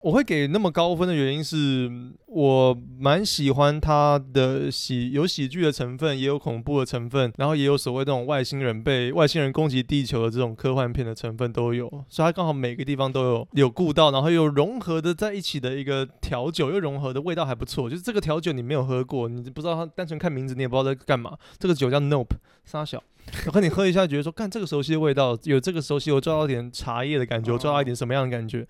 [0.00, 1.90] 我会给那么高分的原因是
[2.24, 17.90] 我蛮喜欢它的喜有喜剧的成分，也有恐怖的成分，然后也有所谓这种外星人被外星人攻击地球的这种科幻片的成分都有，所以它刚好每个地方都有有顾到，然后又融合的在一起的一个调酒，又融合的味道还不错。
[17.90, 21.36] 就是这个调酒你没有喝过，你不知道它单纯看名字你也不知道在干嘛。
[21.58, 23.02] 这个酒叫 Nope，沙小，
[23.44, 28.66] 我看你喝一下，觉得说，干这个熟悉的味道，有这个熟悉，我抓到点茶叶的感觉，我抓到一点什么样的感觉？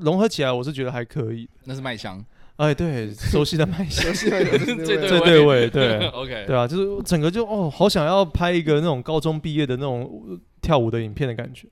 [0.00, 1.48] 融合起来，我是觉得还可以。
[1.64, 2.24] 那是麦香，
[2.56, 11.68] 哎，对， 熟悉的麦香， 最最对味，对， OK，对啊，就是整个就哦，好想要拍一个那种高中毕业的那种跳舞的影片的感觉。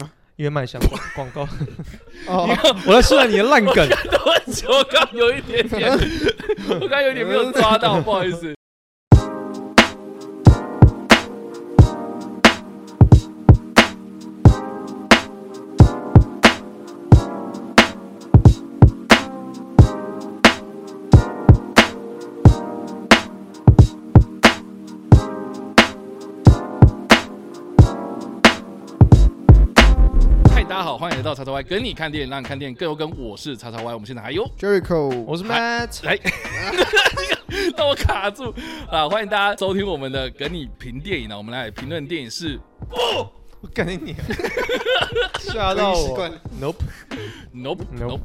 [0.00, 0.80] 啊，因为麦香
[1.14, 1.42] 广告。
[2.26, 2.48] 哦，
[2.86, 3.88] 我来说你的烂梗，
[4.68, 5.90] 我刚有一点点，
[6.80, 8.54] 我刚有点没有抓到，不好意思。
[31.42, 33.10] 叉叉 Y，跟你看电影，让你看电影更有跟。
[33.18, 36.16] 我是叉叉 Y，我们现在还有 Jericho，我是 Matt，来，
[37.76, 38.54] 让我卡住。
[38.88, 39.08] 啊！
[39.08, 42.56] 欢迎大家收听我们的《跟你评电影》呢，我们来评论电影是
[42.88, 42.96] 不，
[43.60, 44.14] 我赶紧你，
[45.50, 48.20] 吓到我，Nope，Nope，Nope，Nope，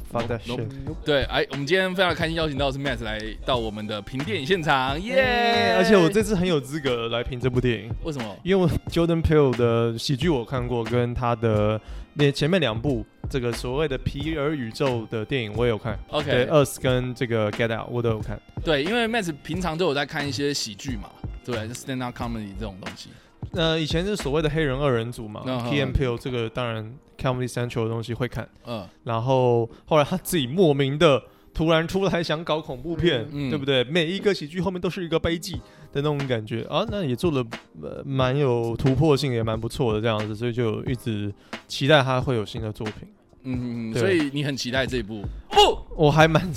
[1.03, 5.73] 对，哎，我们今天非常开心邀请到的是 Matt 来到我们的评电影现场，耶！
[5.75, 8.37] 而且我这次很有资格来评这部电影，为什么？
[8.43, 11.81] 因为我 Jordan Peele 的喜剧我看过，跟他的。
[12.17, 18.41] 那前面两部这个所谓的皮尔宇宙的电影我也有看，OK，对，Us 跟这个 Get Out 我都有看。
[18.63, 21.09] 对，因为 Matt 平常都有在看一些喜剧嘛，
[21.45, 23.09] 对，stand up comedy 这种东西。
[23.51, 31.21] 呃，以前是所谓的黑人二人组嘛，Key and Peele 这个当然 Comedy Central 的东西会看，嗯，然后后来他自己莫名的。
[31.53, 33.83] 突然出来想搞恐怖片，嗯、对不对？
[33.85, 35.59] 每一个喜剧后面都是一个悲剧
[35.97, 37.43] 的那种感觉啊，那也做了
[37.81, 41.33] 呃蛮有突破性，也蛮不错的这样子，所以就一直
[41.67, 43.07] 期待他会有新的作品。
[43.43, 45.23] 嗯，所以你很期待这一部？
[45.49, 46.47] 不，我还蛮，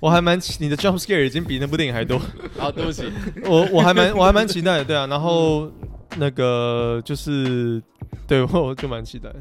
[0.00, 2.18] 我还蛮期， 你的 jump scare 已经比那部电影还多。
[2.56, 3.04] 好，对不起，
[3.44, 5.06] 我我还蛮我还蛮期待的，对啊。
[5.06, 5.70] 然后
[6.16, 7.82] 那个就是，
[8.26, 9.40] 对我就蛮期待的。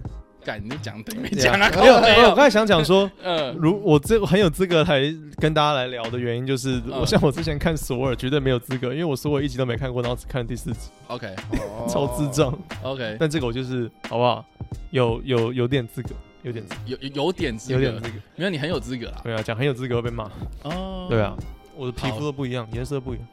[0.63, 1.69] 你讲对没讲啊？
[1.75, 5.01] 没有没有，我刚才想讲说，嗯，如我这很有资格来
[5.37, 10.89] 跟大家来聊的原因，就是我像我之前看索尔绝对没有资格，因为我索尔一集都没看过，然后只看第四集。
[11.07, 11.35] OK，
[11.89, 12.57] 超智障。
[12.83, 14.45] OK，但这个我就是好不好？
[14.91, 16.09] 有有有点资格，
[16.43, 18.15] 有点有有点资格，有点资格。
[18.35, 19.21] 没有你很有资格啊？
[19.23, 20.29] 对啊，讲很有资格被骂。
[20.63, 21.35] 哦，对啊，
[21.75, 23.27] 我的皮肤都不一样，颜色不一样。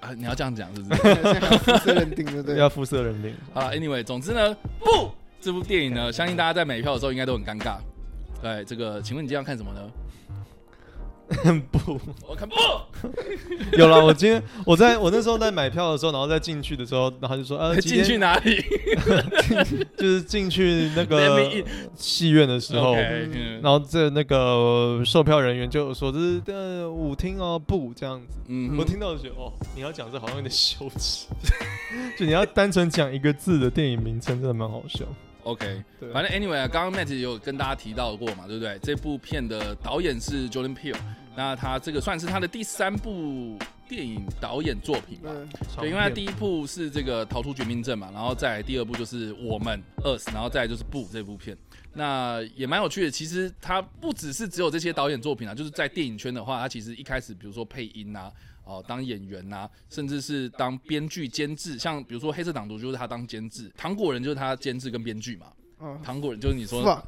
[0.00, 1.02] 啊，你要这样讲是不是？
[1.58, 2.56] 肤色认定对不对？
[2.58, 3.34] 要肤色认定。
[3.54, 5.10] 啊，Anyway，总之呢，不。
[5.40, 7.76] 这部电影呢，相信大家在买票的时候应该都很尴尬。
[8.42, 9.80] 对，这个，请问你今天要看什么呢？
[11.70, 12.54] 不，我看不。
[13.76, 18.64] 有了，我今天我在我那时候在买票的时候，然后在进去的时候，然后就说，呃， 进去哪里？
[19.98, 21.52] 就是进去那个
[21.94, 28.38] 戏院的时候，然后这那个售票人员就说这是呃舞厅哦，不这样子。
[28.48, 31.26] 嗯，我听到就觉得哦，你要讲这好像有点羞耻，
[32.18, 35.04] 就你要单纯讲一个字的电影名称，真的蛮好笑。
[35.48, 38.78] OK， 对反正 Anyway 啊，刚刚 Matt 有跟大家提到过嘛，对不对？
[38.82, 40.96] 这部片的导演是 Jordan Peele，
[41.34, 43.58] 那他这个算是他的第三部
[43.88, 45.30] 电影导演作品吧？
[45.80, 51.56] 对，因为他第一部是这个《逃出绝命镇》嘛，然后再来第二部就是《我们 Us》，然后再来就是《不》这部片。
[51.94, 58.30] 那也蛮有趣的，其实他不只是只有这些导演作品啊，就是在电影圈的话，他其实一开始比如说配音啊。
[58.68, 65.46] 哦，当演员呐、啊，甚至是当编剧、监制，像比如说《黑色党徒》就是他当监制，《糖果人》就是他监制跟编剧嘛。
[65.80, 67.02] 嗯，《糖果人》就是你说的，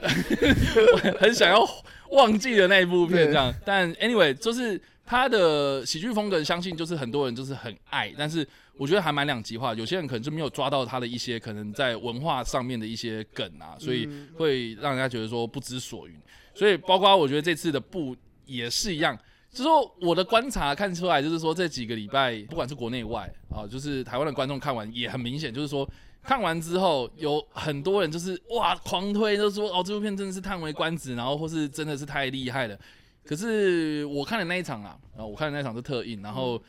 [0.00, 1.68] 我很想要
[2.12, 3.52] 忘记的那一部片这样。
[3.62, 8.46] 但 anyway，就是他的喜剧风格，相信就是很多人就是很爱，但是
[8.78, 9.74] 我觉得还蛮两极化。
[9.74, 16.14] 有些人可能就没有抓到他的一些可能在文化上面的一些梗啊，所以会让人家觉得说不知所云。
[16.54, 18.16] 所以包括我觉得这次的布
[18.46, 19.18] 也是一样。
[19.52, 25.88] 就是说，我的观察看出来，就是说这几个礼拜，不管是国内外啊，就是台湾的观众看完也很明显，就是说
[26.22, 32.76] 看完之后有很多人就是哇狂推，就是说哦这部片真的是叹为观止，然后或是真的是太厉害了。
[33.24, 36.60] 可是我看的那一场啊，啊我看的那一场是特映，然后。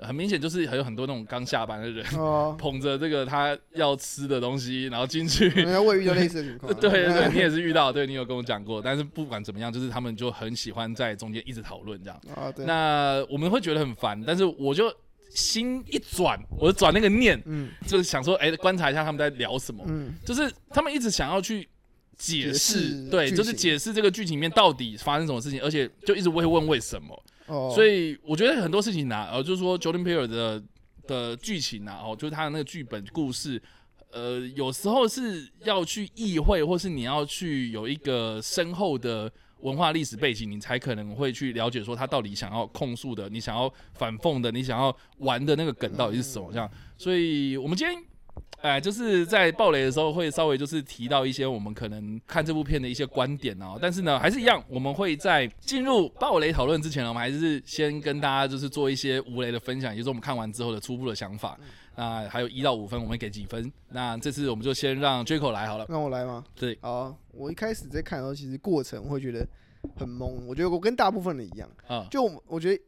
[0.00, 5.48] 很明显就是还有很多那种刚下班的人，哦、 捧着这个他要吃的东西，然后进去。
[5.64, 6.72] 我会遇到类似的情况。
[6.78, 8.80] 对对对， 你也是遇到，对你有跟我讲过。
[8.80, 12.20] 但是不管怎么样，就是他们就很喜欢在中间一直讨论这样。
[12.34, 12.64] 啊，对。
[12.64, 14.92] 那我们会觉得很烦，但是我就
[15.30, 19.84] 心一转，我就转那个念，嗯，就是想说，哎、欸，观察一下他们在聊什么。
[19.88, 21.68] 嗯，就是他们一直想要去
[22.16, 27.20] 解释，对，就是解释这个剧情里面到底发生什么事情，而且就一直会问为什么。
[27.74, 30.62] 所以我觉得很多事情呢、啊，呃，就是说 Jordan Peele 的
[31.06, 33.60] 的剧情啊，哦，就是他的那个剧本故事，
[34.12, 46.70] 呃，有时候是要去意会，或是你要去有一个深厚的文化历史背景，你才可能会去了解说他到底想要控诉的，你想要反讽的，你想要玩的那个梗到底是什么这样。
[46.96, 48.02] 所以我们今天。
[48.60, 61.56] 哎，就是在暴雷的时候会稍微就是提到一些我们可能看这部片的一些观点哦，但是呢，还是一样，我们会在进入暴雷讨论之前呢，我们还是先跟大家就是做一些无雷的分享，也就是我们看完之后的初步的想法。
[61.94, 63.72] 那还有一到五分，我们给几分？
[63.90, 65.86] 那这次我们就先让 Jaco 来好了。
[65.88, 66.44] 让我来吗？
[66.56, 69.46] 对，好，我一开始在看的时候，其实过程会觉得
[69.96, 72.82] 很懵，我觉得我跟大部分人一样啊，就我觉得。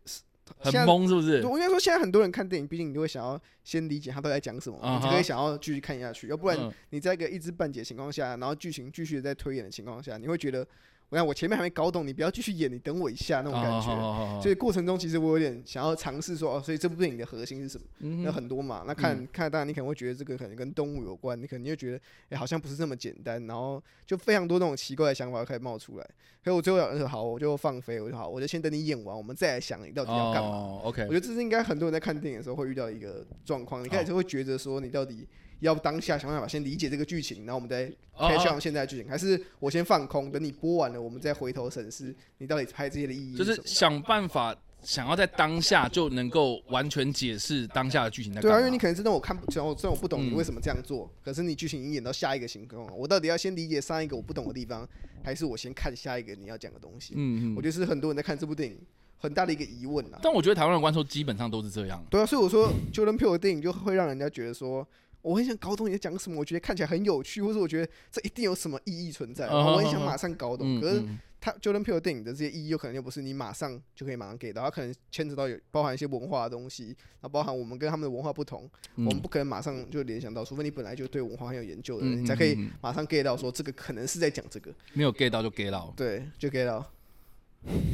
[0.58, 1.46] 很懵是不是？
[1.46, 4.96] 我应该说，现在很多人看电影，毕竟你都会想要先理解他都在讲什么，uh huh.
[4.96, 6.28] 你才会想要继续看下去。
[6.28, 10.66] 要不然你在一个一知半解情况下，然后剧情继续在推演的情况下，你会觉得。
[11.10, 13.90] 我想我前面还没搞懂，你不要继续演，你等我一下那种感觉。
[13.90, 14.42] Oh, oh, oh, oh.
[14.42, 17.84] 所以过程中其实我有点想要尝试说，哦，所以这部电影的核心是什么？
[17.98, 18.32] 有、mm hmm.
[18.32, 18.84] 很多嘛。
[18.86, 19.30] 那看、mm hmm.
[19.32, 23.44] 看，当然你可能会觉得这个可能跟动物有关，你可能就觉得，哎、欸，好像不是这么简单。
[23.48, 26.10] 然后就非常多那种奇怪的想法开始冒出来。
[26.44, 30.50] 所以我最后想说，好，我就放飞，我就好，我就先等你演完，我们再来想你到底要干嘛。
[30.50, 31.02] Oh, OK。
[31.02, 33.82] 我觉得这是应该很多人在看电影的时候会遇到一个状况。
[33.82, 35.26] 你开始会觉得说，你到底。
[35.60, 37.86] 要当下想办法先理解这个剧情，然后我们再
[38.18, 43.36] catch on 现在的剧情，还是我先放空，等你播完了，我们再回头审视你到底拍这些的意义。
[43.36, 48.40] 就是想办法想要在当下就能够完全解释当下的剧情在。
[48.40, 54.88] 对啊，因为你可能真的我看不，虽然我虽然我不懂你为什么这样做，嗯、可是你剧情已经演到下一个情况，我到底要先理解上一个我不懂的地方，
[55.22, 57.12] 还是我先看下一个你要讲的东西？
[57.16, 58.78] 嗯嗯，我觉得是很多人在看这部电影
[59.18, 60.18] 很大的一个疑问啊。
[60.22, 62.02] 但我觉得台湾的观众基本上都是这样。
[62.08, 64.86] 对啊，所以我说 Jordan Peele 的电影就会让人家觉得说。
[65.22, 70.80] 我很想搞懂你在讲什么，我觉得看起来很有趣，或者我觉得这一定有什么意义存在，我很想马上搞懂。
[70.80, 71.02] 可是
[71.40, 84.72] 他 Jordan Peele 电影的这些意义，有可能又不是你马上就可以马上给到，他可能牵扯到有包含一些文化的东西，那包含我们跟他们的文化不同，我们不可能马上就联想到，除非你本来就对文化很有研究的人，你才可以马上 get 到说这个可能是在讲这个。
[84.92, 86.80] 没有 get 到就 get 到，对，就 get 到。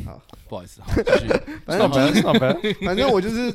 [0.05, 1.29] 好，不好意思，好，继续。
[1.65, 3.53] 反正反正我就是。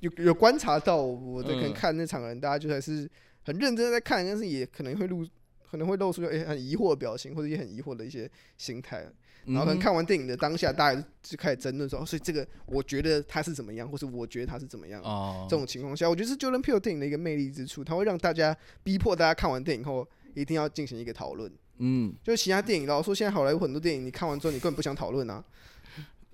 [0.00, 3.08] 有有观察到，我在可能看那场人，大家就还是
[3.42, 5.26] 很认真的在看，但是也可能会露，
[5.70, 9.06] 可能会露出诶很疑惑的表情，或者也很疑惑的一些心态。
[9.46, 15.02] 然后可能看完电影的当下，大家就开始争论说，所以这个我觉得他是怎么样，或是我觉得他是怎么样。
[15.48, 21.50] 这种情况下，我觉得是 Jordan Peele 电影的一个魅力之处，它会让大家逼迫大家看完电影后一定要进行一个讨论。
[21.78, 25.42] 嗯，就是其他电影，然后说现在好莱坞很多电影，你看完之后你根本不想讨论啊。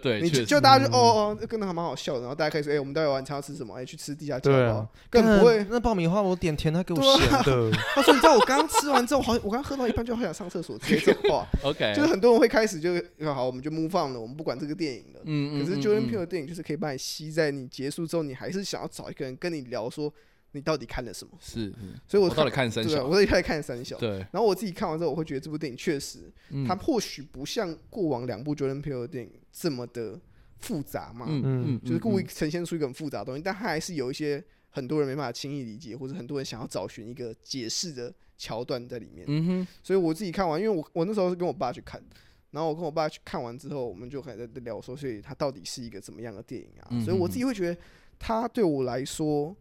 [0.05, 0.99] 对，你就大家就哦
[1.41, 3.75] 哦，跟他还蛮好笑的，然后大家可以说，哎，我们待会晚餐要吃什么？
[3.75, 4.87] 哎，去吃地下街吧。
[5.09, 7.71] 更不会，那爆米花我点甜，他给我咸的。
[7.97, 11.47] 他说，你知道我刚刚吃完之后，好，我刚喝到一半就好想上厕所，接这种话。
[11.65, 12.93] OK，就是很多人会开始就
[13.33, 15.21] 好，我们就 move on 了，我们不管这个电影了。
[15.25, 20.12] 嗯，可是 Jordan Peele 的电影就是可以把你吸在你结束之后，你还是想要找一个人跟你聊说。
[20.56, 21.33] 你到底看了什么？
[21.41, 21.75] 是，
[22.06, 23.99] 所以我到底看三小，我到底开始看三小。
[23.99, 26.33] 对，然后我自己看完之后，我会觉得这部电影确实，
[26.65, 30.21] 它或许不像过往两部 Jordan Peele 的电影这么的
[30.59, 39.25] 复杂嘛，嗯嗯，就是故意呈现出一个很复杂的东西，但它还是有一些很多人没办法轻易理解，或者很多人想要找寻一个解释的桥段在里面。
[39.29, 42.03] 嗯哼，所以我自己看完，因为我我那时候是跟我爸去看，
[42.51, 47.01] 然后我跟我爸去看完之后，我们就开始在聊说，所以它到底是一个怎么样的电影啊？
[47.05, 47.81] 所以我自己会觉得，
[48.19, 49.56] 它对我来说。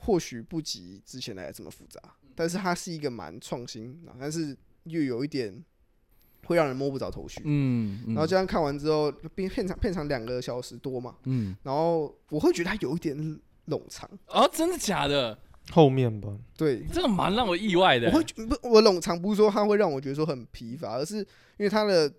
[0.00, 2.00] 或许不及之前来的这么复杂，
[2.36, 5.52] 但是它是一个蛮创新，但是又有一点
[6.48, 7.40] 会让人摸不着头绪。
[7.44, 13.16] 嗯，然后这样看完之后，片片长片长两个小时多嘛，嗯，然后我会觉得它有一点
[13.68, 14.08] 冗长。
[14.26, 15.38] 啊，真的假的？
[15.70, 18.08] 后面吧，对，这个蛮让我意外的。
[18.08, 21.26] 我会不，我冗长不是说它会让我觉得说很疲乏，而是因
[21.58, 22.10] 为它的，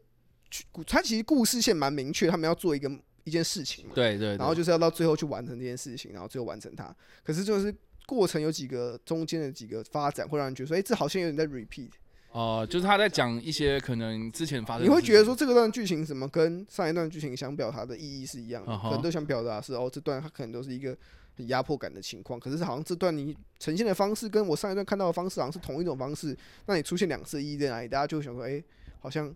[0.85, 2.89] 它其实故事线蛮明确，他们要做一个。
[3.25, 6.95] 一件事情嘛，对，对对，然后就是要到最后去完成这件事情，然后最后完成它。
[7.23, 7.71] 可是就是
[8.07, 11.91] 过程有几个中间的几个发展，会让人觉得说，哎、欸，这好像有点在 repeat。
[12.31, 14.85] 哦、呃，就是他在讲一些可能之前发生。
[14.85, 18.77] 你会觉得说这个段剧情怎么跟上一段剧情想表达的意义是一样的？
[18.77, 20.95] 可能都想表达是哦，这段它可能都是一个
[21.35, 22.39] 很压迫感的情况。
[22.39, 26.37] 可是好像这段你呈现的方式跟我上一段看到的方式好像是同一种方式。
[26.65, 27.87] 那你出现两次意义在哪里？
[27.87, 28.63] 大家就会想说，哎、欸，
[28.99, 29.33] 好像。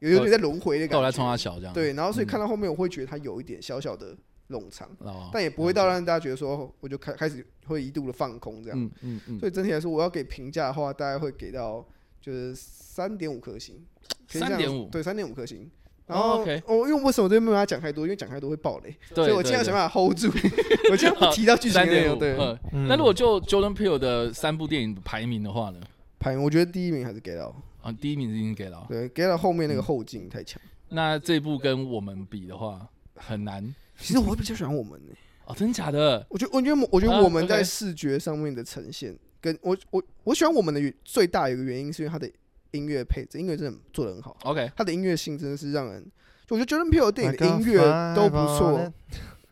[0.00, 1.72] 有有点在轮回的感觉，来冲他小这样。
[1.72, 4.16] 对，然后所以看到后面，我会觉得它有一点小小的
[4.48, 4.90] 冗长，
[5.32, 8.90] 但也不会到让大家觉得说，我就开开始会一度的放空这样。
[9.02, 9.38] 嗯嗯。
[9.38, 11.86] 所以整体来说，我要给评价的话，大概会给到
[12.22, 13.84] 就是三点五颗星。
[14.28, 14.88] 三点五。
[14.88, 15.70] 对，三点五颗星。
[16.06, 18.04] 然后，哦，因为为什么这边没有办法讲太多？
[18.04, 20.28] 因为讲太多会爆雷，所以我尽量想办法 hold 住。
[20.90, 22.18] 我尽量提到剧情内容。
[22.18, 22.36] 对。
[22.72, 25.80] 那如果就 Jordan Peele 的三部电影排名的话呢？
[26.18, 27.54] 排名，我觉得第一名还是给到。
[27.82, 30.62] 啊，第一名是已经给了，对，，Get 后面那个后劲太强。
[30.90, 32.86] 那这部跟我们比的话
[33.16, 33.74] 很难。
[33.98, 35.12] 其实我会比较喜欢我们呢。
[35.46, 36.24] 哦，真的假的？
[36.28, 42.30] 我觉得，我觉得，我觉得我们在视觉上面的呈现，跟我我我喜欢我们的最大一个原因，是因为它的
[42.70, 44.34] 音乐配置，音乐真的做的很好。
[44.44, 46.02] OK，它的音乐性真的是让人，
[46.46, 48.92] 就我觉得 Jordan Peele 电影的音乐都不错，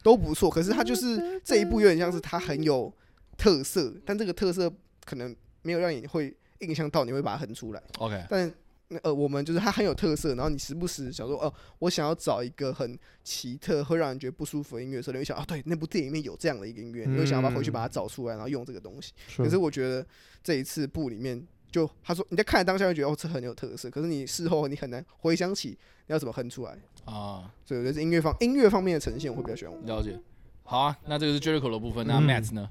[0.03, 0.49] 都不错。
[0.49, 2.91] 可是它就是这一部有点像是它很有
[3.37, 4.73] 特色，但这个特色
[5.05, 7.83] 可能没有让你会印象到，你会把它哼出来。
[7.99, 8.51] OK，但。
[8.93, 19.13] 那呃，我们就是它很有特色，然后你时不时想说，哦、呃，我想要找一个很奇特、会让人觉得不舒服的音乐的时候，你会想啊，对，那部电影里面有这样的一个音乐，你会想要把回去把它找出来，然后用这个东西。
[19.37, 20.05] 可是我觉得
[20.43, 27.49] 这一次部里面，就他说你在看当下会觉得哦，这很有特色，可是你事后你很难回想起你要怎么哼出来啊。
[27.65, 29.81] 所以我觉得是音乐方音乐方面的呈现，我会比较喜欢我。
[29.87, 30.19] 了解。
[30.65, 32.69] 好啊，那这个是 Jericho 的部分，那 Matt 呢？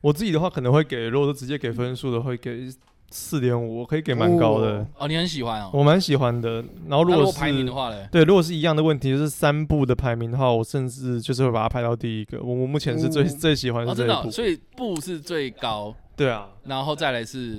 [0.00, 2.68] 我自己的话可能会给，如果说直接给分数的，会给。
[3.12, 4.86] 四点五，我可以给蛮高的哦。
[5.00, 5.70] 哦，你很喜欢哦？
[5.74, 6.64] 我蛮喜欢的。
[6.88, 8.08] 然后如果是排名的话嘞？
[8.10, 12.42] 对，如果是一样的问题，就是三部的排名的话，我甚至就是会把它排到第一个。
[12.42, 15.94] 我我目前是最、哦、最喜欢的这一部、哦，所以部是最高。
[16.16, 17.58] 对啊，然后再来是，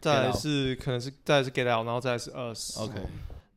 [0.00, 2.78] 再来是可能是再来是 Get Out，然后再来是 Us。
[2.80, 2.94] OK，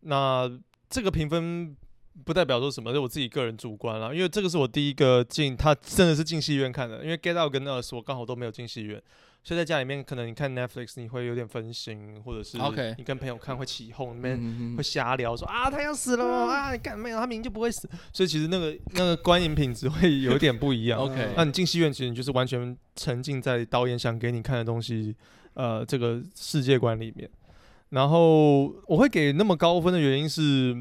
[0.01, 0.49] 那
[0.89, 1.75] 这个评分
[2.23, 4.13] 不代表说什么，是我自己个人主观啦。
[4.13, 7.03] 因为这个是我第一个进，他真的是进戏院看的。
[7.03, 9.01] 因为 Get Out 跟 Us 我刚好都没有进戏院。
[9.45, 12.57] 所以在家里面，可能你看 Netflix，你会有点分心，或者是
[12.97, 17.87] 你跟朋友看会起哄，那边会瞎聊说啊，他要死了啊，你干没有，他明明就不会死。
[18.11, 20.97] 所以其实那个那个观影品质会有点不一样。
[21.05, 25.15] OK，那你进戏院，其实你就是完全沉浸在导演想给你看的东西，
[25.53, 27.29] 呃，这个世界观里面。
[27.89, 30.75] 然后我会给那么高分的原因是。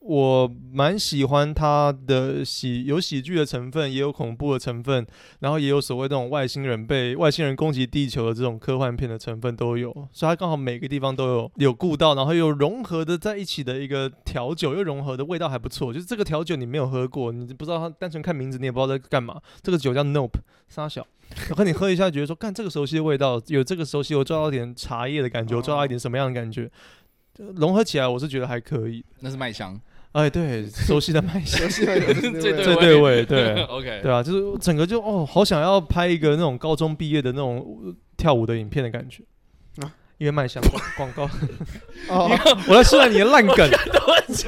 [0.00, 5.06] 我蛮喜欢它的喜，有喜剧的成分，也有恐怖的成分，
[5.40, 15.92] 然后也有所谓那种外星人被外星人攻击地球的这种科幻片的成分都有，所以它刚好每个地方都有有顾到，然后又融合的在一起的一个调酒，又融合的味道还不错。
[15.92, 19.38] 就是这个调酒你没有喝过，你不知道它单纯看名字你也不知道在干嘛。
[19.62, 21.06] 这个酒叫 Nope，沙小，
[21.50, 26.70] 我和你喝一下，觉得说，看这个熟悉的味道，有这个熟悉，我抓到一点茶叶的感觉，我抓到一点什么样的感觉，
[27.36, 29.04] 融合起来我是觉得还可以。
[29.20, 29.78] 那是麦香。
[30.12, 39.22] 哎，对，熟悉的麦 香，最最对味，对， OK，对啊，就是整个就哦，好想要拍一个那种高中毕业的那种跳舞的影片的感觉
[39.80, 39.86] 啊，
[40.18, 40.60] 因为麦香
[40.98, 41.30] 广告，
[42.08, 42.28] 哦，
[42.66, 43.70] 我在说你的烂梗，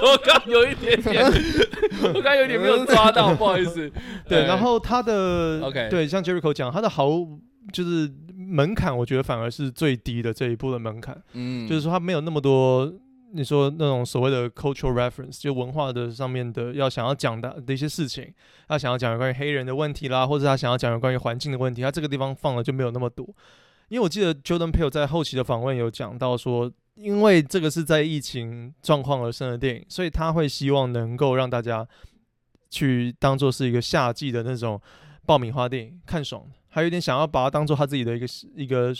[0.02, 1.25] 我刚有一点点，
[2.12, 3.88] 我刚有一点没有抓到，不好意思，
[4.28, 7.09] 对，然后他的，OK，对，像 Jericho 讲，他的好
[7.73, 12.92] 就是门槛，我觉得反而是最低的这一步的门槛，嗯，就是说他没有那么多。
[13.34, 18.32] 你说那种所谓的 cultural reference，就文化的上面的要想要讲的的一些事情，
[18.68, 23.26] 他想要讲有关于黑人的问题啦，或者他想要讲有关于环境的问题，他这个地方放的就没有那么多。
[23.88, 31.86] 因为我记得 Jordan p e e l 在后期的访问有讲到说，因为这个是在疫情状况而生的电影，所以他会希望能够让大家
[32.70, 34.80] 去当做是一个夏季的那种
[35.26, 36.44] 爆米花电影，看爽。
[36.75, 38.26] 还有点想要把它当做他自己的一个
[38.57, 38.95] 一个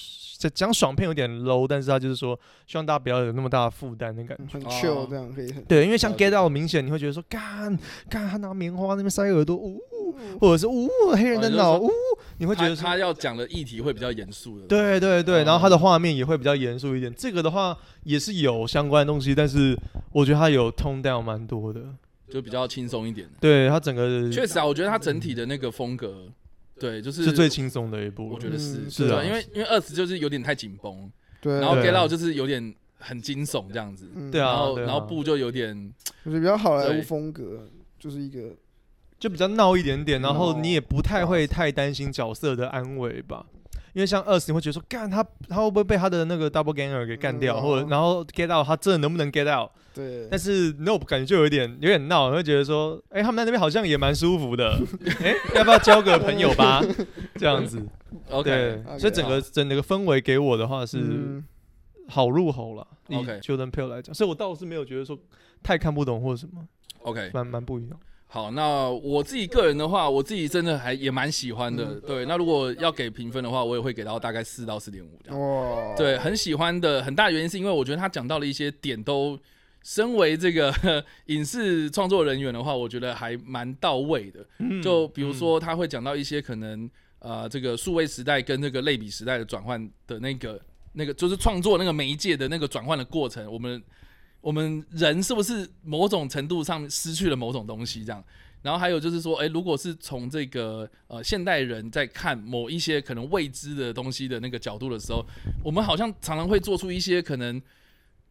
[0.52, 5.50] 讲爽片有点 low，但是他就是说希望大家不要有那么大的负担的感觉，很 chill 这样可以。
[5.67, 7.75] 对，因为像 Get Out 明显你会觉得说，干
[8.11, 9.83] 干他拿棉花那边塞耳朵，呜，
[10.38, 11.91] 或者是呜黑人的脑，呜，
[12.37, 14.67] 你会觉得他要讲的议题会比较严肃的。
[14.67, 17.11] 对对对，然后他的画面也会比较严肃一点。
[17.17, 19.75] 这个的话也是有相关的东西，但是
[20.12, 21.81] 我觉得他有 tone down 蛮多的，
[22.31, 23.26] 就比较轻松一点。
[23.41, 26.26] 对他整个确实啊，我觉得他整体的那个风格。
[26.82, 31.08] 对，就是是最轻松的一部，我觉得是，嗯、是啊，因为因为二十就是有点太紧绷，
[31.40, 35.92] 对，然后 Get Out 就是有点很惊悚这样子，对啊，然后然后布就有点，
[36.24, 37.68] 就是比较好莱坞风格，
[38.00, 38.56] 就是一个
[39.20, 43.46] 就比较闹一点点，然后你也不太会太担心角色的安危吧。
[43.92, 49.70] 因为像 Us，你会觉得说，干他他会不会被他的那个 double ganger 给干掉，嗯、或者然后 get out，他真的能不能 get out？
[49.94, 50.26] 对。
[50.30, 54.78] 但是 Nope 感觉就有点有点闹，你会觉得说，哎、欸，他们在那边好像也蛮舒服的，
[55.20, 56.82] 哎、欸，要不要交个朋友吧？
[57.37, 57.87] 这样子。
[58.30, 58.82] OK。
[58.99, 61.42] 所以整个整个氛围给我的话是
[62.08, 62.87] 好入喉了。
[63.11, 63.40] OK。
[63.40, 65.18] Jordan Peele 来讲，所以我倒是没有觉得说
[65.62, 66.66] 太看不懂或者什么。
[67.02, 67.30] OK。
[67.34, 68.00] 蛮蛮不一样。
[68.34, 71.84] 好，那我自己个人的话，我自己真的还也蛮喜欢的。
[71.84, 75.38] 嗯、对，那如果要给评分的话，我也会给到大概四到四点五这样。
[75.38, 79.38] 哇，对，很喜欢的很大原因是因为我觉得他讲到了一些点，都
[79.82, 80.74] 身为这个
[81.26, 84.42] 影视创作人员的话，我觉得还蛮到位的。
[84.60, 90.58] 嗯、就比如说他会讲到一些可能呃，这个数位时代跟这个类比时代的转换的那个
[90.94, 93.82] 那个，就是创作那个媒介的那个转换的过程，我们。
[94.42, 98.04] 我们人是不是某种程度上失去了某种东西？
[98.04, 98.22] 这样，
[98.61, 105.25] 然后还有就是说，诶，如果是从这个呃现代人在看某一些可能未知的东西的那个角度的时候，
[105.64, 107.62] 我们好像常常会做出一些可能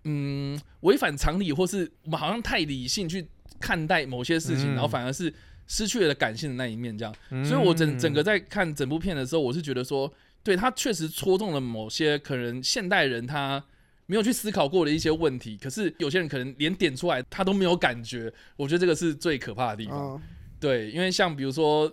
[0.04, 3.26] 嗯违反常理，或是我们好像太理性去
[3.60, 5.34] 看待某些事情，嗯、然后反而是
[5.66, 7.16] 失去了感性的那一面，这样。
[7.30, 10.12] 嗯、所以我整整个在看整部片的时候，我是觉得说，
[10.44, 13.64] 对他确实戳中了某些可能现代人他
[14.12, 18.30] 没有去思考过的一些问题，可是有些人可能连点出来他都没有感觉。
[18.58, 19.98] 我觉得这个是最可怕的地方。
[19.98, 20.22] 哦、
[20.60, 21.88] 对，因为像比如说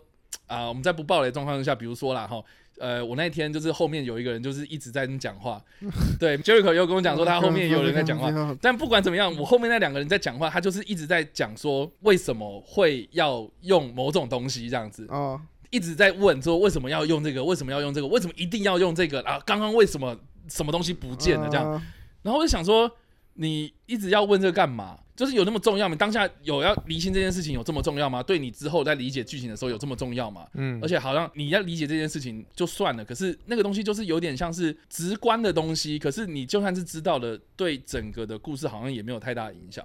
[0.48, 2.42] 啊、呃，我们在不暴雷状况下，比如说啦哈。
[2.80, 5.60] 呃，我那天就是后面有一个人，就是一直在那讲话。
[6.18, 8.56] 对，Jericho 又跟我讲说他后面有人在讲话。
[8.60, 15.06] 但不管怎么样，我后面那两个人在讲话，他就是一直在讲说为什么会要用某种东西这样子。
[15.08, 15.40] 哦。
[15.70, 17.44] 一直在问说为什么要用这个？
[17.44, 18.06] 为什么要用这个？
[18.06, 19.20] 为什么一定要用这个？
[19.22, 20.16] 啊，刚刚为什么
[20.48, 21.48] 什么东西不见了？
[21.50, 21.82] 这样。
[22.28, 22.90] 然后我就想说，
[23.32, 24.98] 你一直要问这个干嘛？
[25.16, 25.96] 就是有那么重要吗？
[25.96, 28.22] 当下有要厘清这件事情有这么重要吗？
[28.22, 30.46] 对你之后在理解剧情的时候有这么重要吗？
[30.52, 39.82] 嗯，而且好像你要理解这件事情就算了，可是那个东西就是有点像是直观的东西，可是你就算是知道了，对整个的故事好像也没有太大的影响。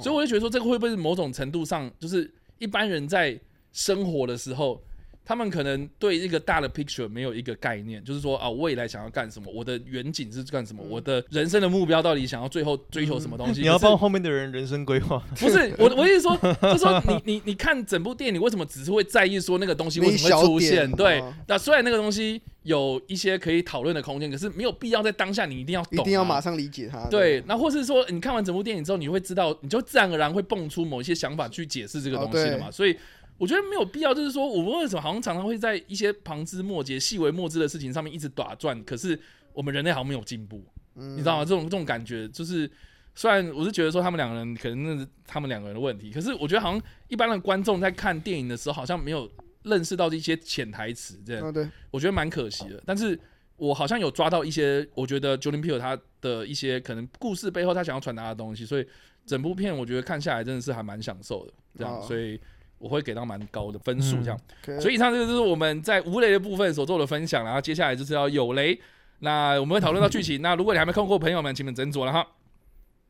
[0.00, 3.38] 所以我就觉得说，这个会不会是某种程度上，就是一般人在
[3.70, 4.82] 生活的时候。
[5.24, 13.60] 他们可能对一个大的 picture 没有一个概念，就是说啊，未来想要干什么，我的远景是干什么，我的人生的目标到底想要最后追求什么东西？
[13.60, 15.22] 你要帮后面的人人生规划？
[15.38, 20.90] 不是，我 我意思说，就说你你你看整部电影，你为什么只是会在意说那个东西为什么会出现？
[20.92, 27.06] 对，那虽然那个东西有一些可以讨论的空间，可是没有必要在当下你一定要懂，一定要马上理解它。
[27.06, 32.68] 对，那或是说你看完整部电影之后，你会知道，你就自然而然会蹦出某一些想法去解释这个东西的嘛？
[32.70, 32.96] 所以。
[33.42, 38.80] 我觉得没有必要，就是说，我们为什么好像常常会在一些旁枝末节、细微末枝的事情上面一直打转？
[38.84, 39.18] 可是
[39.52, 41.44] 我们人类好像没有进步，嗯、你知道吗？
[41.44, 42.70] 这种这种感觉，就是
[43.16, 49.28] 虽然我是觉得说他们两个人可能那是他们两个人的问题，可是我觉得好像一般的观众在看电影的时候，好像没有
[49.64, 52.80] 认识到这些潜台词，这样，对，我觉得蛮可惜的。
[52.86, 53.18] 但是
[53.56, 58.86] 我好像有抓到一些，我觉得 Jordan Peele 他的一些可能故事背后他想要传达的东西，所以
[59.26, 62.40] 整部片我觉得看下来真的是还蛮享受的，这样，所以。
[62.82, 64.38] 我会给到蛮高的分数，这样。
[64.66, 68.78] 嗯、所以以上这个就是我们在无雷的部分所做的分享，然后接下来就是要有雷。
[69.20, 70.40] 那我们会讨论到剧情。
[70.42, 72.26] 那如果你还没看过，朋友们，请你们斟酌了哈。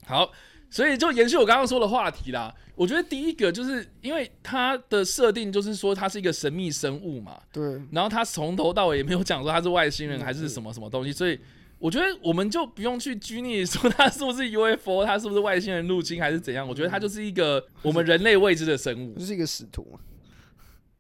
[0.05, 0.31] 好，
[0.68, 2.55] 所以就延续我刚刚说的话题啦。
[2.75, 7.64] 我觉得第一个就是因为它的设定就是说它是一个神秘生物嘛，对。
[7.90, 11.40] 然后它从头到尾也没有讲说它是外星人还是什么什么东西，所以。
[11.83, 16.66] 我觉得我们就不用去拘泥说它是不是 UFO，它是不是外星人入侵还是怎样。
[16.66, 19.99] 我觉得它就是一个我们人类未知的生物，就是一个使徒嘛。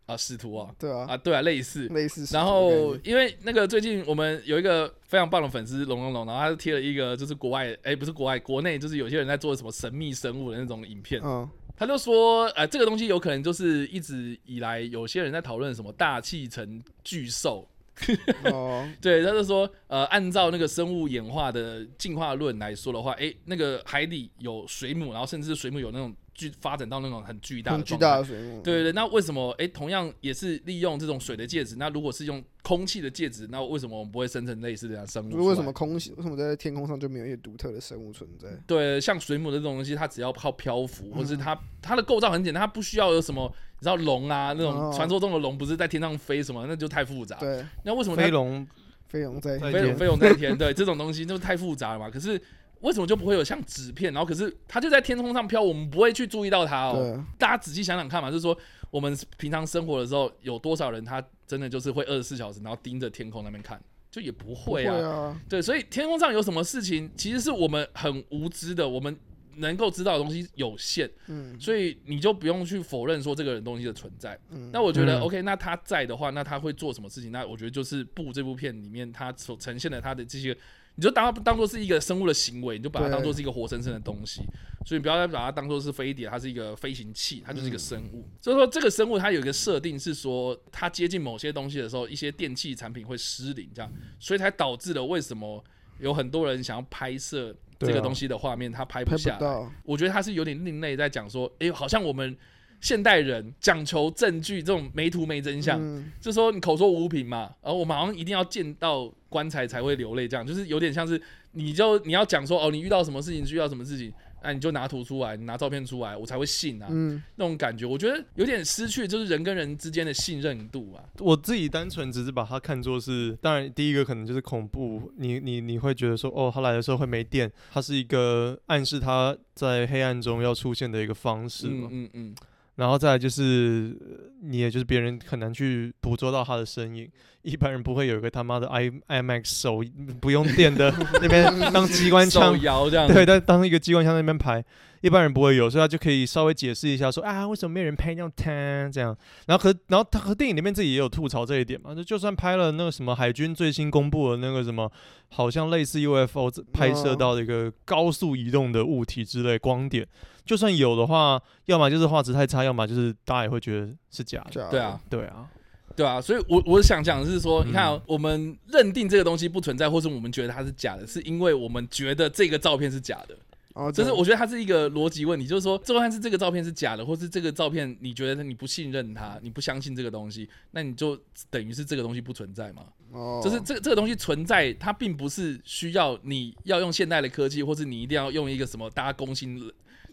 [0.06, 2.26] 啊，使徒啊，对啊，啊，对啊，类似类似。
[2.34, 11.22] 然后因为那个最近我们有一个非常棒的粉丝龙龙龙，然后他贴了一个就是国外，哎，不是国外，国内就是有些人在做什么神秘生物的那种影片。
[11.24, 17.68] 嗯，他就说，呃，这个东西有可能就是一直以来有些人在讨论什么大气层巨兽。
[18.50, 26.14] 哦， 对，他就说，呃，按照那个生物演化的进化论来说的话，哎，那个海底有水母，然后甚至水母有那种
[26.50, 28.60] 巨发展到那种很巨大的巨大的水母。
[28.62, 29.50] 对对对，那为什么？
[29.58, 35.46] 哎，同样也是利用这种水的介质，那如果是用空气的介质，那为什么我们不会生成类似这样生物？
[35.46, 36.12] 为什么空气？
[36.16, 38.48] 为什么在天空上就没有一些独特的生物存在？
[38.66, 43.52] 对，像水母这种东西，它只要靠漂浮，或是它它的构造很简单，它不需要有什么。
[43.78, 47.36] 你知道龙啊，那种传说中的龙不是在天上飞什么，那就太复杂。
[47.38, 48.64] 对，那为什么飞龙
[49.08, 50.56] 飞龙在飞龙飞龙在天？
[50.56, 52.08] 对，这种东西就太复杂了嘛。
[52.08, 52.40] 可是
[52.82, 54.12] 为什么就不会有像纸片？
[54.12, 56.92] 然后可是它就在天空上飘，我们不会去注意到它哦。
[56.94, 58.56] 对大家仔细想想看嘛，就是说
[58.90, 63.82] 我们平常生活的时候，有多少人他真的就是会二十四小时然后盯着天空那边看？
[64.10, 65.40] 就也不会啊。
[65.48, 68.88] 对，所以天空上有什么事情，其实是我们很无知的。
[68.88, 69.16] 我们。
[69.56, 74.36] 能够知道的东西有限，嗯，所以你就不用去否认说这个人东西的存在。
[74.48, 77.30] 嗯，那我觉得 OK，那他在的话，那他会做什么事情？
[77.30, 80.56] 那我觉得就是布这部片里面他所呈现的他的这些，
[80.94, 84.42] 你就当当做是一个生物的行为，你就把它当做是一个活生生的东西。
[84.84, 88.24] 所以不要再把它当做是飞碟，它是一个飞行器，它就是一个生物。
[88.40, 95.62] 所以说这个生物它有一个设定是说，它接近某些东西的时候，一些电器产品会失灵，这样，所以才导致了为什么
[95.98, 97.54] 有很多人想要拍摄。
[97.84, 99.70] 这个东西的画面，它拍不下来。
[99.82, 102.36] 我觉得它是有点另类，在讲说，哎，好像我们
[102.82, 105.80] 现代人讲求证据，这种没图没真相，
[106.20, 111.18] 就是说你口说无凭嘛，而我们好像一定要见到棺材才会流泪，这样就是有点像是，
[111.52, 114.12] 你就你要讲说，哦，你遇到什么事情，遇到什么事情。
[114.44, 116.88] 那、啊、你就拿图出来，你拿照片出来，我才会信啊。
[116.90, 120.98] 嗯，那种感觉，我觉得有点失去，就是人跟人之间的信任度啊。
[121.20, 131.88] 我自己单纯只是把它看作是，当然第一个可能就是恐怖，你你你会觉得说，哦，他来的时候会没电，它是一个暗示他在黑暗中要出现的一个方式嘛。
[131.92, 132.34] 嗯嗯，嗯。
[132.82, 133.96] 然后再来就是，
[134.42, 137.08] 你也就是别人很难去捕捉到他的身影，
[137.42, 139.80] 一般人不会有一个他妈的 i IMAX 手
[140.20, 144.64] 不用电的那边 当机关枪摇这样，对，但当一个机关枪那边拍，
[145.00, 149.16] 一般人不会有，所以他就可以稍微解释一下说啊，为什么没有人拍那种弹这样？
[149.46, 154.90] 然后和然后他和电影里面自己也有吐槽这一点嘛，就就算拍了那个什么海军最新公布的那个什么，
[155.28, 160.04] 好像类似 UFO 拍摄到的一个高速移动的物体之类光点。
[160.44, 164.50] 就算有的话，要么就是画质太差，要么就是大家也会觉得是假的。
[164.70, 165.48] 对啊，对啊，
[165.96, 166.20] 对啊。
[166.20, 173.36] 所以我，我我想讲的是说，你看、喔，我们认定这个东西不存在，或是我们觉得它是假的，是因为我们觉得这个照片是假的。
[173.74, 182.82] 哦，就是我觉得它是一个逻辑问题，就是说，就算是这个照片是假的，或是这个照片你觉得你不信任它，你不相信这个东西，那你就等于是这个东西不存在嘛。
[183.12, 189.58] 哦，就是这个这个东西存在，它并不是需要你要用现代的科技，或是你一定要用一个什么大家公信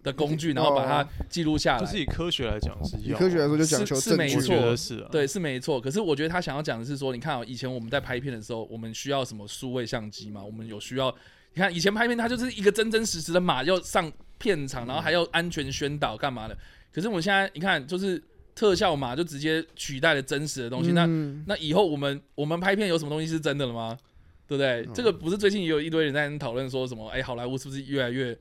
[0.03, 1.79] 的工具，然后把它记录下来。
[1.79, 5.79] 就是以科学来讲，是以科学来说就讲求是没错，是对，是没错。
[5.79, 10.43] 可是我觉得他想要讲的是说，你看啊，以前我们在拍片的时候，我们需要什么数位相机嘛？
[10.43, 11.13] 我们有需要，
[11.53, 16.57] 你看以前拍片，它就是一个真真实实的马要上片场，然后还要安全宣导干嘛的。
[16.91, 18.21] 可是我们现在，你看，就是
[18.55, 20.91] 特效马就直接取代了真实的东西。
[20.91, 21.05] 那
[21.45, 23.97] 那以后我们我们拍片有什么东西是真的了吗？
[24.47, 24.87] 对不对？
[24.95, 27.07] 这个不是最近也有一堆人在讨论说什么？
[27.09, 28.35] 哎，好莱坞是不是越来越？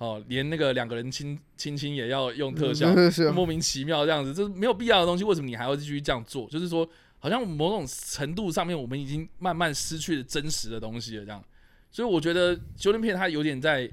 [0.00, 2.90] 哦，连那个两个人亲亲亲也要用特效，
[3.34, 5.22] 莫名其妙这样子，这是没有必要的东西。
[5.24, 6.48] 为什么你还要继续这样做？
[6.48, 11.24] 就是说，好像某种程度上面，我们已经慢慢失去了真实的东西了。
[11.26, 11.44] 这样，
[11.90, 13.90] 所以我觉得修正片它有点在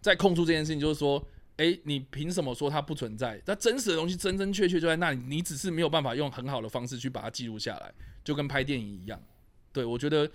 [0.00, 1.22] 在控诉这件事情，就是说，
[1.58, 3.38] 哎、欸，你凭什么说它不存在？
[3.44, 7.92] 它真实的东西真真确确就在那里，你只是没有办法用很好的方式去把它记录下来，
[8.24, 9.22] 就跟拍电影一样。
[9.70, 10.26] 对，我觉得。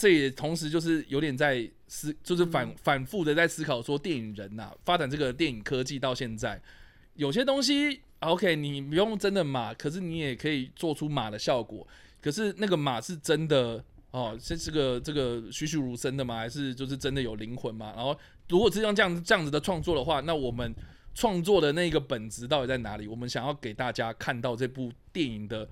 [0.00, 6.58] 这也同时就是有点在思，就是反反复的在思考说，电影人呐、啊，发展这个电影科技到现在，
[7.16, 11.86] 有些东西 OK，你不用真的马，可是你也可以做出马的效果。
[12.18, 16.38] 可是那个马是真的哦，是这个这个栩栩如生的吗？
[16.38, 17.92] 还是就是真的有灵魂吗？
[17.94, 20.74] 然后如果是用这样这样子的创作的话，那我们
[21.14, 23.06] 创作的那个本质到底在哪里？
[23.06, 25.68] 我们想要给大家看到这部电影的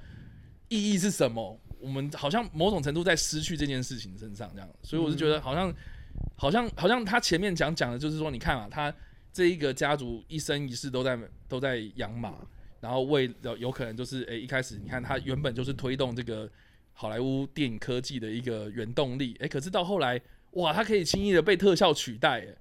[0.69, 1.59] 意义是什么？
[1.81, 5.73] 我们好像某种程度在失去这件事情身上，这样，所以我是觉得好像，
[6.37, 8.93] 好像，好像他前面讲讲的就是说，你看啊，他
[9.33, 12.35] 这一个家族一生一世都在都在养马，
[12.81, 16.51] 然后为了有可能就是，诶，一开始你看他原本就是推动这个
[16.93, 20.21] 好莱坞电影科技的一个原动力，诶，可是到后来，
[20.53, 22.57] 哇，他可以轻易的被特效取代，诶，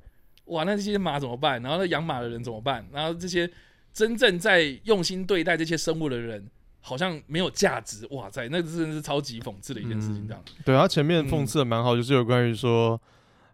[0.45, 1.61] 哇，那这些马怎么办？
[1.61, 2.87] 然后那养马的人怎么办？
[2.91, 3.49] 然后这些
[3.91, 6.47] 真正在用心对待这些生物的人。
[6.87, 10.41] 好像没有价值，哇塞，那真的是超级讽刺的一件事情，这样。
[10.47, 12.99] 嗯、对，他前面讽刺的蛮好，嗯、就是有关于说，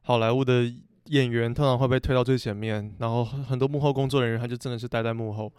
[0.03, 0.71] 好莱坞的
[1.05, 5.51] 演员通常会被推到最前面，然后很多幕后工作人员他就真的是待在幕后。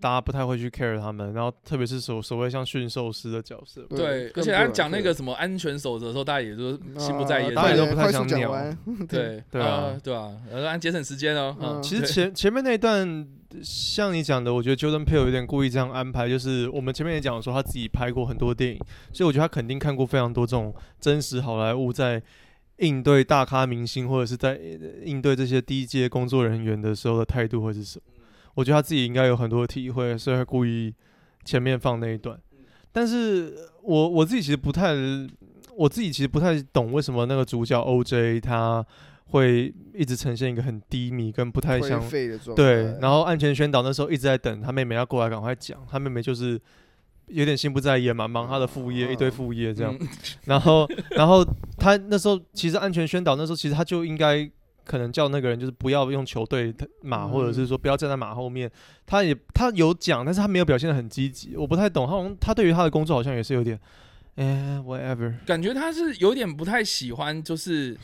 [0.00, 8.54] 大家不太会去 care 他们，然后特别是所所谓像驯兽师的角色，对，而且他讲那个什么安全守则的时候，大家也都心不在焉，大家也都不太想鸟。
[9.08, 11.56] 对 对啊，对啊，然后按节省时间哦。
[11.60, 13.26] 嗯，其实前前面那一段，
[13.62, 18.80] 像你讲的，我觉得 Jordan Peele 有点故意这样安排，就是我们前面也讲说他自己拍过很多电影，
[19.12, 22.22] 所以我觉得他肯定看过非常多这种真实好莱坞在
[22.76, 24.60] 应对大咖明星或者是在
[25.04, 28.04] 应对这些低阶工作人员的时候的态度会是什么。
[28.54, 30.92] 我觉得他自己应该有很多体会，所以他故意
[31.44, 32.38] 前面放那一段。
[32.92, 34.92] 但是我我自己其实不太，
[35.76, 38.84] 我自己其实不太懂为什么那个主角 OJ 他
[39.28, 42.02] 会一直呈现一个很低迷跟不太像
[42.54, 42.96] 对。
[43.00, 46.60] 然后安全宣导那时候一直在等他妹妹要过来赶快讲，他妹妹就是
[47.26, 49.96] 有点心不在焉嘛，忙他的副业，一堆副业这样。
[50.44, 51.44] 然后 然后
[51.76, 54.50] 他那时候其实安全宣导那时候其实他就应该。
[54.84, 58.70] 可能叫那个人就是不要用球队马，或者是说不要站在马后面。
[59.04, 61.54] 他也他有讲，但是他没有表现的很积极。
[61.54, 63.78] 我不太懂，他好像他对于他的工作好像也是有点，
[64.36, 65.34] 哎，whatever。
[65.44, 67.94] 感觉他是有点不太喜欢，就是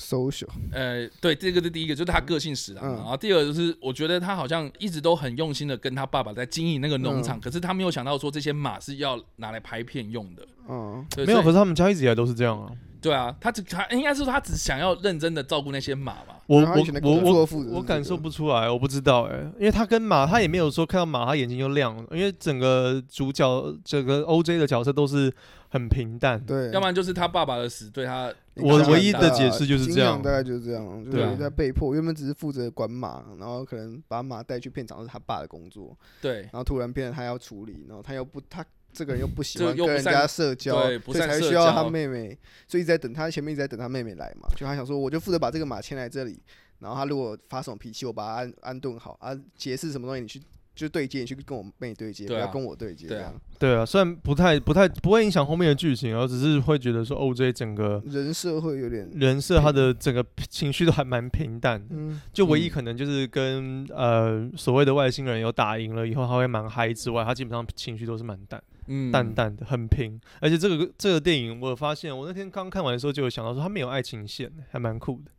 [0.00, 0.48] social。
[0.72, 2.82] 呃，对，这个是第一个，就是他个性使然。
[2.82, 10.46] 然后第二个就是，我觉得他好像一直都很用心的跟他爸爸在经营那个农场，可是他没有想到说这些马是要拿来拍片用的。
[10.68, 12.72] 嗯，没有，可是他们家一直以来都是这样啊。
[13.02, 16.38] 对啊，他只他应该是说他只想要认真的照顾那些马吧。
[16.46, 25.32] 我我我我我感受不出来，我不知道哎、欸，因为他跟马，他也没有说看到马他眼睛就亮了，因为整个主角整个 OJ 的角色都是
[25.70, 26.38] 很平淡。
[26.44, 28.30] 对，要不然就是他爸爸的死对他。
[28.62, 35.96] 我唯一的解释就是这样，大概就是这样，就是在被迫，原本只是负责管马，然后可能把马带去片场是他爸的工作。
[36.20, 38.64] 对，然后突然变成他要处理，然后他又不他。
[38.92, 44.48] 这个人又不喜欢跟人家社交，所以才需要他妹妹，所以一直在等他前面一直在等他妹妹来嘛。
[44.56, 46.42] 就他想说，我就负责把这个马牵来这里，
[46.80, 50.42] 然后他如果发什么脾气，我把他安安顿好啊，解释什么东西你去
[50.80, 53.32] 就对接，你去跟我妹对接，不要跟我对接，对啊。
[53.58, 61.84] 对啊，虽然不太不太不会影响后面的剧情，而只是会觉得说 OJ 整个人设会有点人设，他的整个情绪都还蛮平淡。
[61.90, 70.18] 嗯，就唯一可能就是跟呃所谓的外星人有打赢了以后，他会蛮嗨之外，他基本上情绪都是蛮淡，嗯，淡淡的，很平。
[70.40, 75.30] 而且这个这个电影，我有发现，我那天刚看完的时候就有想到说，他没有爱情线，还蛮酷的。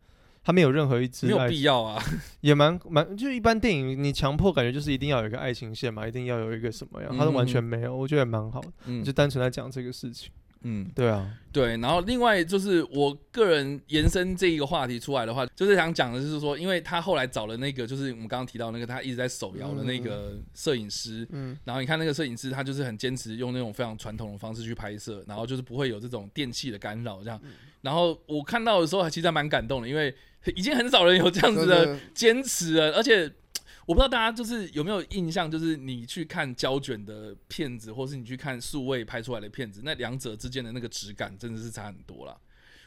[0.43, 2.03] 他没有任何一支，没有必要啊，
[2.41, 10.31] 也蛮蛮，就一般电影你强迫感觉就是一定要有一个爱情线嘛，一定要有一个什么样，他都完全没有，我觉得蛮好的，嗯，就单纯在讲这个事情，
[10.63, 27.39] 嗯，对啊，对，然后另外就是我个人延伸这一个话题出来的话，就是想讲的就是说，因为他后来找了那个，就是我们刚刚提到那个他一直在手摇的那个摄影师，嗯，然后你看那个摄影师，他就是很坚持用那种非常传统的方式去拍摄，然后就是不会有这种电器的干扰这样，
[27.81, 30.11] 然后我看到的时候还其实还蛮感动的，因为。
[30.55, 33.31] 已经很少人有这样子的坚持了，而且
[33.85, 42.37] 我不知道大家就是有没有印象，就是你去看胶卷的片子，或是你去看数位拍出来的片子，那两者之间的那个质感真的是差很多了。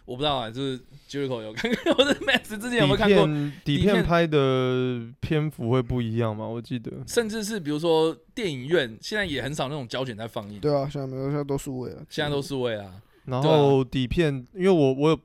[0.05, 3.27] 我不知道啊，就是 Jericho 有看过，或者 Max 之前有没有看过？
[3.64, 6.47] 底片拍的篇幅会不一样吗？
[6.47, 10.61] 我记得，甚至是比如说电影院现在也很少那种胶卷在放映。
[10.61, 12.05] 对啊，现在没有，现在都数位了。
[12.09, 13.01] 现在都数位啊。
[13.25, 15.21] 然后底片，因为我我有。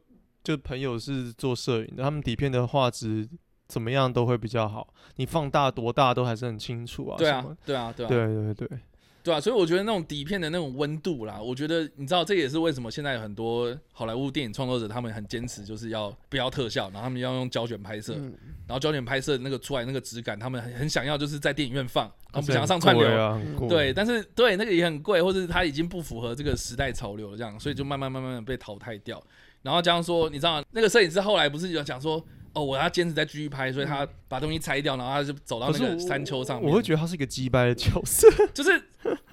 [0.50, 3.30] 就朋友是做摄影的，他们底片的画质
[3.68, 7.16] 怎么样都会比较好，你放大多大都还是很清楚啊。
[7.20, 8.80] 对啊，对啊，对啊，对对对。
[9.22, 18.34] 对啊，所以我觉得那种底片的那种温度啦，我觉得你知道，这也是为什么现在有很多好莱坞电影创作者他们很坚持，就是要不要特效，然后他们要用胶卷拍摄，嗯、
[18.66, 23.08] 然后胶卷拍摄那个出来那个质感，他们很很想要就是在电影院放，他们不想要上串流。
[23.22, 29.22] 啊、对，但是对那个也很贵，或者是它已经不符合这个时代潮流了，这样，所以就慢慢慢慢的被淘汰掉。
[29.62, 32.24] 然后这样说，你知道那个摄影师后来不是有讲说？
[32.52, 36.65] 哦，我要坚持再继续拍，所以他把东西拆掉，然后他就走到那个山丘上面。
[36.65, 38.84] 我，我会觉得他是一个鸡掰的角色，就是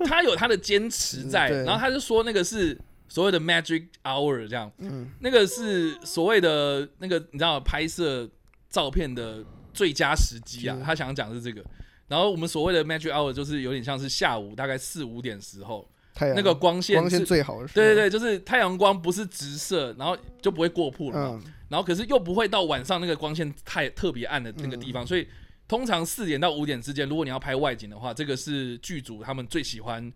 [0.05, 8.29] 他有他的坚持在，然后他就说那个是所谓的 magic hour，这样，嗯，那个是所谓的那个你知道拍摄
[8.69, 11.65] 照片的最佳时机啊，他想讲的是这个。
[12.09, 15.89] 然后我们所谓的 magic hour 就是有点像是下午大概四五点时候，
[16.21, 21.43] 那个光线光线最好的时候，对对对，就是太阳光不是直射，然后就不会过曝了嘛。
[21.69, 25.27] 然后可是又不会到晚上那个光线太特别暗的那个地方，嗯、所以
[25.67, 30.13] 通常四点到五点之间，如果你要拍外景的话，这个是剧组他们最喜欢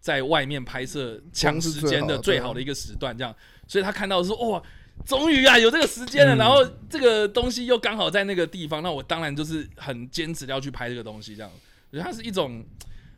[0.00, 3.34] 在外面拍摄抢时间的最好的一个时段，这样。
[3.66, 4.62] 所以他看到说哇，
[5.04, 11.50] 终于啊有这个时间了，嗯、然后这个东西又刚好在那个地方，那我当然就是很坚持要去拍这个东西，这样。
[11.90, 12.64] 我觉得它是一种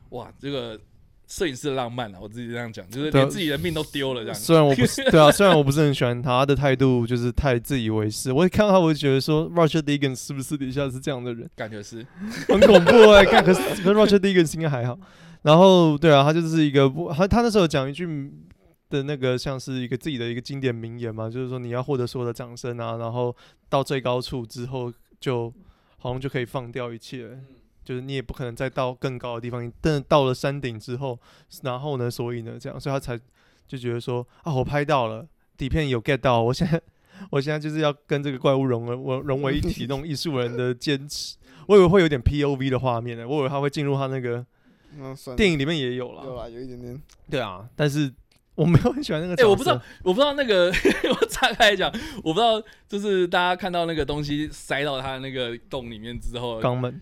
[0.08, 0.80] 哇，这个。
[1.26, 4.34] 摄影师的浪漫啊，我自己这样讲，就是连自己的命都丢了这样。
[4.36, 8.30] 虽然我不是对啊，虽然我不是很喜欢他，他的态度就是太自以为是。
[8.30, 11.48] 我一看到他，我就觉得说，Roger Deakins 是不是私底下是这样的人？
[11.56, 12.06] 感觉是，
[12.48, 13.24] 很恐怖哎、欸。
[13.24, 14.98] 看，可是可是 Roger Deakins 应该还好。
[15.42, 18.06] 然后对啊，他就是一个不，他他那时候讲一句
[18.90, 23.34] 的那个像是一个自己的一个经典名言嘛，就是说你要获得所有的掌声啊，然后
[23.68, 25.52] 到最高处之后，就
[25.98, 27.38] 好像就可以放掉一切。
[27.84, 31.18] 就是你也不可能再到更高的地方，但到了山顶之后，
[31.62, 33.20] 然后呢，所以呢，这样，所以他才
[33.66, 36.80] 就觉得说啊，我拍到了底片有 get 到，我现在
[37.30, 41.36] 我现在就是要跟这个怪物融为我融为一体，那种艺术人的坚持，
[41.68, 44.44] 我以为会有点 POV 的画面呢，我以为他会进入他那个
[45.36, 48.12] 电影里面也有了，有啊，有一点点，对啊，但是。
[48.54, 49.34] 我没有很喜欢那个。
[49.34, 50.72] 哎、欸，我不知道，我不知道那个，
[51.20, 57.00] 我岔开来讲，我不知道，就是大家看到那个东西塞到他那个洞里面之后，肛门，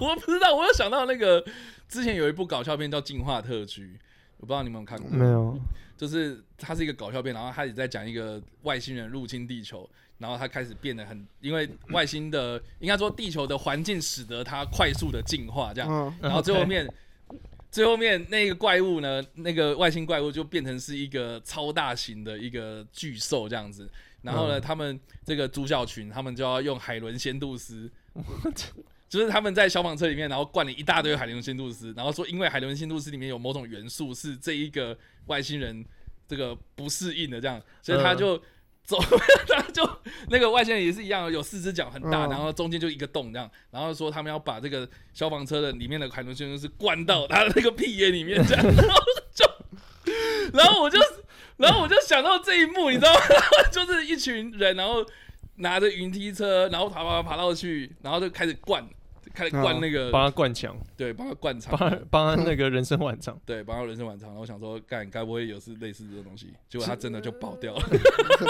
[0.00, 1.44] 我不知道，我有想到那个
[1.88, 3.82] 之前有一部搞笑片叫《进化特区》，
[4.38, 5.58] 我不知道你们有看过没有？
[5.96, 16.84] 就是它是一个搞笑片，然后他也在讲一个外星人入侵地球，然后它开始变得很，因为外星的应该说地球的环境使得它快速的进化，这样，然后最后面。
[17.72, 19.24] 最后面那个怪物呢？
[19.34, 23.90] 那个外星怪物就变成是一个超大型的一个巨兽这样子。
[24.20, 27.90] 然后呢，嗯、他们这个主角群，他们就要用海伦仙度斯，
[29.08, 35.82] 就是他们在消防车里面，然后灌了一大堆海伦仙度斯，然后说因为海伦仙度斯里面有某种元素是这一个外星人
[36.28, 38.40] 这个不适应的这样，所以他就。
[38.82, 38.98] 嗯走，
[39.48, 39.88] 然后就
[40.28, 49.00] 那个外星人也是一样，有四只脚很大，然后中间就一个洞这样，然后说他们要把这个消防车的里面的海伦先生是灌到他的那个屁眼里面这样，然后
[49.32, 49.46] 就，
[50.52, 50.98] 然后我就，
[51.56, 53.20] 然后我就想到这一幕，你知道吗？
[53.30, 55.06] 然后就是一群人，然后
[55.56, 58.84] 拿着云梯车，然后爬爬爬爬到去，然后就开始灌，
[59.34, 64.28] 开始灌那个，帮他灌墙，对，帮他灌肠，帮他帮他那个人生晚场， 对，帮他人生晚场。
[64.28, 66.52] 然后我想说，干，该不会有是类似这种东西？
[66.68, 67.82] 结果他真的就爆掉了。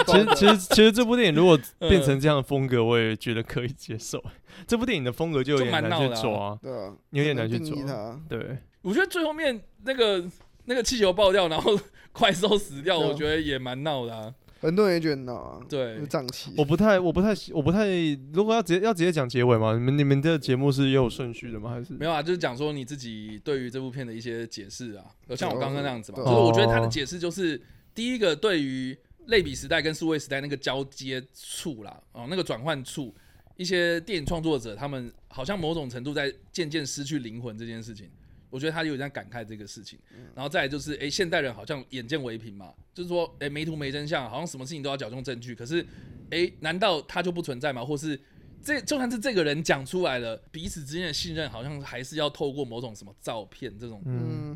[0.07, 4.23] 其实 其实其实这部电影如果变成这样的风格，我也觉得可以接受。
[4.67, 8.19] 这部电影的风格就有点难去抓，对啊，有点难去抓。
[8.29, 10.23] 对，我觉得最后面那个
[10.65, 11.79] 那个气球爆掉，然后
[12.11, 14.33] 怪兽死掉，我觉得也蛮闹的啊。
[14.63, 16.51] 很多人也觉得啊，对，胀气。
[16.57, 17.87] 我不太，我不太，我不太。
[18.33, 19.73] 如果要直接要直接讲结尾吗？
[19.73, 21.71] 你们你们这个节目是也有顺序的吗？
[21.71, 22.23] 还是没有啊？
[22.23, 25.05] 就是讲说你自己对于这部片的一些解释啊。
[25.35, 27.61] 像我刚刚那样子嘛，就是我觉得他的解释就是
[27.93, 28.97] 第一个，对于
[29.27, 33.13] 类比时代跟数位时代那个交接处啦，哦，那个转换处，
[33.57, 38.09] 一些电影创作者他们好像某种程度在渐渐失去灵魂这件事情。
[38.53, 39.97] 我觉得他有点感慨这个事情，
[40.35, 45.55] 然后再来就是，哎，现代人好像眼见为凭嘛，就是说，哎，没图没真相，好像什么事情都要矫正证据。
[45.55, 45.83] 可是，
[46.29, 47.83] 哎，难道他就不存在吗？
[47.83, 48.19] 或是
[48.61, 54.03] 这就算是这个人讲出来了，彼此之间的信任好像还是要透过某种什么照片这种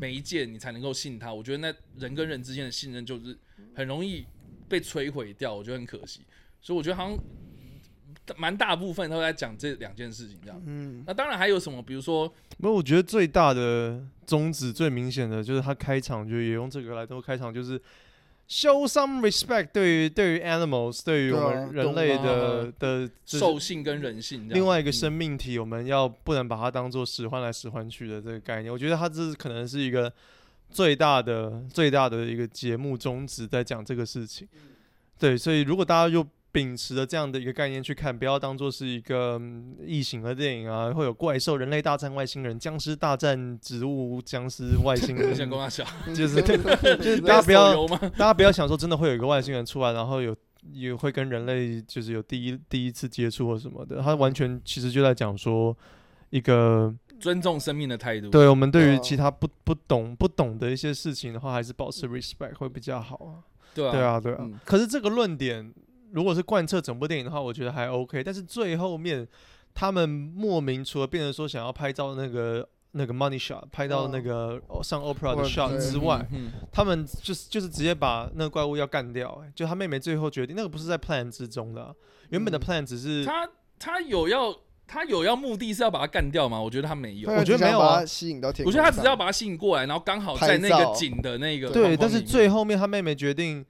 [0.00, 1.34] 媒介，你才能够信他。
[1.34, 3.36] 我觉得那人跟人之间的信任就是
[3.74, 4.24] 很容易
[4.68, 6.20] 被摧毁掉，我觉得很可惜。
[6.62, 7.18] 所以我觉得好像。
[8.36, 10.62] 蛮大部分都在讲这两件事情，这样。
[10.66, 12.26] 嗯，那当然还有什么，比如说，
[12.58, 17.80] 没有，我觉得最大的宗旨最明显的就是他开场就也用这个来做开场，就是
[18.48, 28.72] show some respect 对于对于 animals 对于我们人类的的兽性跟人性，另外一个生命体，我们要不能把它当做使唤来使唤去的这个概念。
[28.72, 30.12] 我觉得他这是可能是一个
[30.70, 34.48] 最大的最大的一个节目宗旨，在讲这个事情。
[35.18, 36.26] 对，所以如果大家就。
[36.50, 39.40] 秉持着这样的一个概念去看，不要当做是一个
[39.84, 45.28] 异形的电影啊，会有怪兽、人类大战外星人、僵尸大战植物、僵尸外星人。
[46.14, 46.40] 就是
[46.96, 50.34] 就是大家不要大家不要想说真的会有一个外星人出来，然后有
[50.72, 54.00] 也会跟人类就是有第一第一次接触或什么的。
[54.00, 55.76] 他完全其实就在讲说
[56.30, 58.30] 一个 尊重生命的态度。
[58.30, 63.44] 对，我们对于其他不不懂不懂的一些事情的话，还是保持 respect 会比较好啊。
[63.74, 64.38] 对啊，对啊，对啊。
[64.40, 65.74] 嗯、可是这个论点。
[66.12, 68.24] 如果是贯彻整部电影的话，我觉得还 OK。
[68.24, 69.26] 但是最后面，
[69.74, 76.26] 他们莫名除了变成说想要拍照那个那个 money shot，拍到那个上 Oprah 的 shot 之外，
[76.72, 79.52] 他们就是就是直接把那个怪物要干掉，欸。
[79.54, 81.94] 就他妹妹最后决定，那个不是在 plan 之中的，啊，
[82.30, 86.58] 原本的 plan 只是他他有要他有要目的是要把他干掉吗？
[86.58, 88.04] 我觉得他没有，我觉得没有啊。
[88.04, 91.94] 吸引到天，我觉得他只是要把他吸引过来，然后刚好在那个景的那个对。
[91.96, 93.64] 但是最后面他妹妹决定。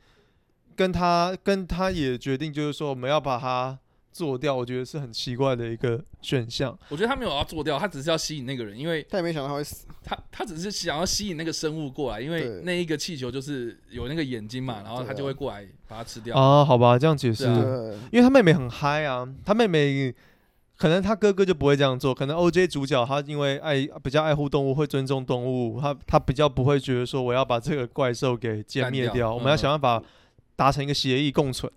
[0.79, 3.77] 跟他跟他也决定，就是说我们要把它
[4.13, 6.77] 做掉，我觉得是很奇怪的一个选项。
[6.89, 9.89] 我觉得他没有要做掉，他只是要吸引那个人，因为他也没想到他会死。
[10.05, 16.37] 他他只是想要吸引那个生物过来，因为那一个气球就是有那个眼睛嘛，然后他就会过来把它吃掉。
[16.37, 17.45] 啊，好吧，这样解释。
[18.13, 20.15] 因为他妹妹很嗨啊，他妹妹
[20.77, 30.07] 可能他哥哥就不会这样做，可能 OJ 主角他因为爱比较爱护动物，会尊重动物，他他比较不会觉得说我要把这个怪兽给歼灭掉，掉，我们要想办法。
[30.59, 31.73] 达成一个协议共存，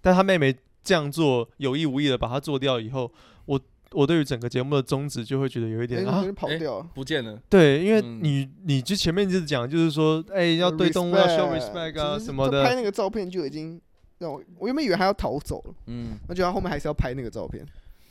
[0.00, 3.12] 但他妹妹这样做有意无意的把他做掉以后，
[3.44, 3.60] 我
[3.90, 7.38] 我对于整个节目的宗旨就会觉得有一点啊跑掉不见了。
[7.50, 12.64] 对，因为你你就前面就是讲，就是说，哎，要对动物要 show respect 啊什么的。
[12.64, 13.78] 拍那个照片就已经
[14.16, 17.62] 让我我原本以为他要逃走了，嗯，那就他后面还是要拍那个照片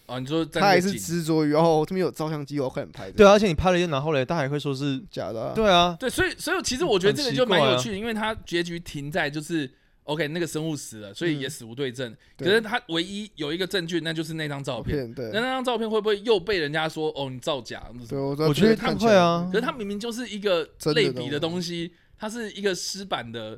[0.06, 0.19] 啊。
[0.19, 3.10] 你说他还是执着于哦，这边有照相机，我快点拍。
[3.10, 5.54] 对，啊而且你拍了一然后嘞，他还会说是假的。
[5.56, 9.69] 对啊，对，所以所以其实我觉得这个就蛮有趣的，因为他结局停在就是。
[10.06, 12.12] OK，那个生物死了，所以也死无对证。
[12.12, 15.13] 嗯、可是他唯一有一个证据，那就是那张照片。
[15.13, 17.82] 对，那那张照片会不会又被人家说哦，你造假？
[18.10, 19.48] 对，我我觉得他会啊。
[19.50, 23.58] 可是他明明就是一个类比的东西，它是一个湿版的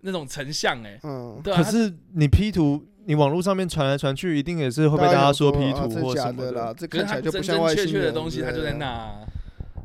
[0.00, 1.62] 那种成像，哎，嗯，对啊。
[1.62, 6.74] 可是你 P 图，你网络上面传来传去，一定也是会被大家说 P 图或什么的。
[6.78, 9.12] 这看起来就不像真真确确的东西，它就在那，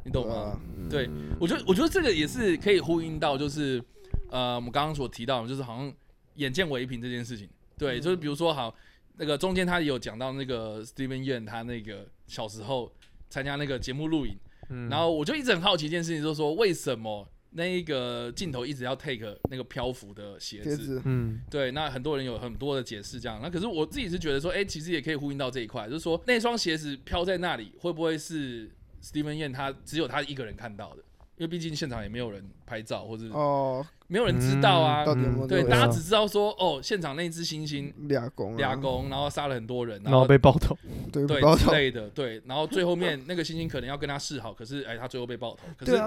[0.05, 0.57] 你懂吗？
[0.89, 3.83] 对，我觉得我觉得这个也是可以呼应到，就是。
[4.29, 5.93] 呃，我们刚刚所提到的，就是好像
[6.35, 8.73] 眼见为凭这件事情，对，就是比如说好，
[9.15, 12.91] 那个中间他也有讲到那个 Steven Yeun 他那个小时候
[13.29, 14.37] 参加那个节目录影，
[14.69, 28.69] 嗯，然后我就一直很好奇一件事情，就是说为什么那一个镜头一直要 take 那个漂浮的鞋子，嗯，对，那很多人有很多的解释这样，那可是我自己是觉得说，哎，其实也可以呼应到这一块，就是说那双鞋子飘在那里，会不会是
[29.01, 31.03] Steven Yeun 他只有他一个人看到的？
[31.37, 35.05] 因为毕竟现场也没有人拍照，或者哦，没有人知道啊。
[35.47, 40.77] 对，大家只知道说哦，现场那只猩猩俩公俩公，然后杀了很多人，然后被爆头，
[41.11, 42.41] 对对之类的，对。
[42.45, 45.67] 然后最后面那个猩猩可能要跟他示好，可是哎，他最后被爆头。
[45.77, 46.01] 可是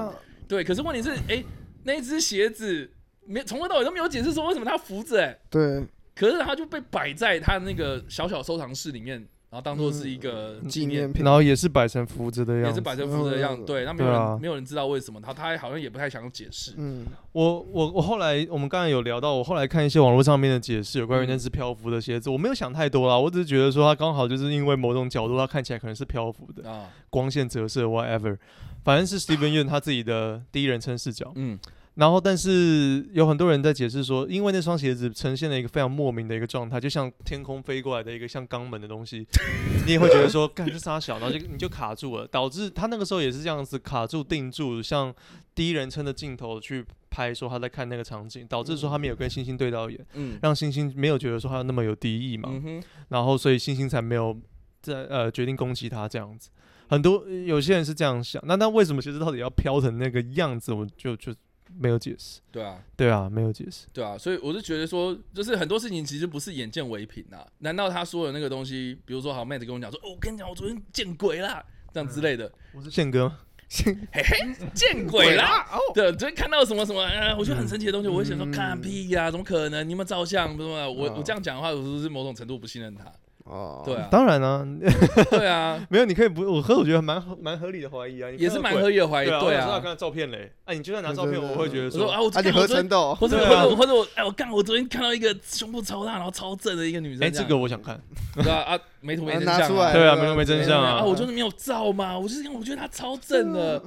[0.49, 1.45] 对，可是问题是哎，
[1.85, 2.91] 那只鞋子
[3.27, 5.39] 没从头到尾都没有解释说为什么他扶着哎。
[5.49, 5.85] 对。
[6.13, 13.65] 可是他就被摆在他那个小小收藏室里面，然后当做是一个纪念品，然后也是摆成福字的样子，也是摆成福字的样子。
[13.65, 16.73] 对，那没有人没有人知道为什么，他他好像也不太想解释。
[16.77, 28.39] 嗯，我我我后来我们刚才有聊到，我后来看一些网络上面的解释，有关于那只漂浮的鞋子，我没有想太多啦，我只是觉得说它刚好就是因为某种角度，它看起来可能是漂浮的啊，光线折射 whatever，
[28.85, 31.33] 反正是 Steven Yeun 他自己的第一人称视角。
[31.35, 31.59] 嗯。
[32.01, 39.27] 然后，但是有很多人在解释说，因为那双鞋子呈现了一个非常莫名的一个状态，就像天空飞过来的一个像肛门的东西，
[39.85, 45.15] 你也会觉得说，干这啥小，然后就你就卡住了，导致他那个时候也是这样子卡住定住，像
[45.55, 54.35] 第一人称的镜头去拍，说他在看那个场景，导致说他没有跟星星对到眼，嗯，让星星没有觉得说他那么有敌意嘛，嗯，然后所以星星才没有
[54.81, 56.49] 在呃决定攻击他这样子。
[56.89, 60.73] 很多有些人是这样想，那那为什么鞋子到底要飘成那个样子？
[60.73, 61.35] 我就就。
[61.79, 67.47] 没有解释，对啊，对啊，没有解释，对啊，所以我是觉得说，就是很多事情其实不是眼见为凭啊。
[67.59, 72.47] 难道他说的那个东西，比如说好妹子跟我讲说，哦，我跟你讲，我昨天见鬼啦，这样之类的。
[72.47, 73.39] 嗯、我是宪哥吗？
[74.13, 75.45] 嘿嘿，见鬼了！
[75.95, 79.89] 对，昨天看到什么什么，呃，我觉得很神奇的东西，我会想说，看屁呀，怎么可能？
[79.89, 80.89] 你们照相，不是吗？
[80.89, 83.05] 我我这样讲的话，我是不是某种程度不信任他？
[83.51, 84.65] 哦，对啊，当然啊，
[85.31, 89.67] 对啊， 没有，你可以不，我和我觉得蛮蛮合理的怀疑啊，也是蛮合理的怀疑，对啊。
[89.67, 98.01] 我看到照片嘞，哎，你就算拿照片，我会觉得说啊，我而且合成的，或者或者或者我哎，我干，我昨天看到一个胸部超大，然后超正的一个女生，哎，这个我想看，
[98.37, 103.83] 对啊啊，没图没真相，对啊，没图没真相啊，啊，我就是没有照嘛，我就是看，我觉得她超正的，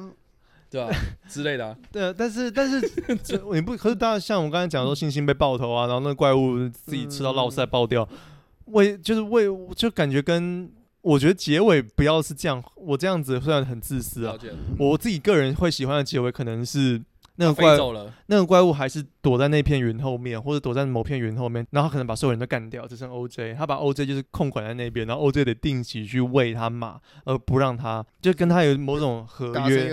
[0.69, 0.89] 对吧？
[1.29, 2.81] 之类的， 对啊，但是但是
[3.53, 8.05] 你不，可是大家像我刚才讲说，星星被爆头啊，然后那个怪物自己吃到落塞爆掉。
[8.65, 9.45] 为就是为
[9.75, 14.37] 就感觉跟我觉得结尾不要是这样，我这样子虽然很自私啊，
[14.77, 17.01] 我自己个人会喜欢的结尾可能是
[17.35, 17.77] 那个怪
[18.27, 29.89] 那个怪物还是躲在那片云后面，或者躲在某片云后面，然后可能把所有人都干掉，只剩 OJ，他把 OJ 就是控管在那边，然后 OJ 得定期去喂他马，而不让他就跟他有某种合约，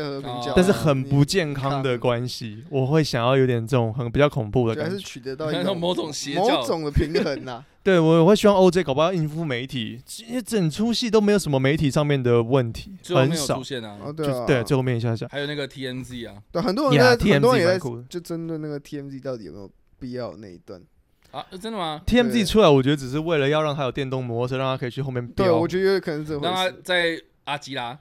[0.56, 7.64] 但是很不健康的关系，我会想要有点这种很比较恐怖的感觉，还是取得到一种某种邪某种的平衡呐。
[7.82, 13.54] 对，我会希望 OJ 搞不好应付媒体，因为整出戏都没有什么媒体上面的问题，很少。
[13.56, 13.96] 出现啊。
[14.14, 20.82] 就对，最后面一下下，还有那个 TMZ 啊，对，很多人在很多人也在就针对那个 TMZ 到底有没有必要那一段
[21.30, 21.44] 啊？
[21.60, 25.46] 真的吗？TMZ 出来，我觉得只是为了要让他有电动摩托车，让他可以去后面飙。
[25.46, 27.98] 对，我觉得有可能是让他在阿基拉。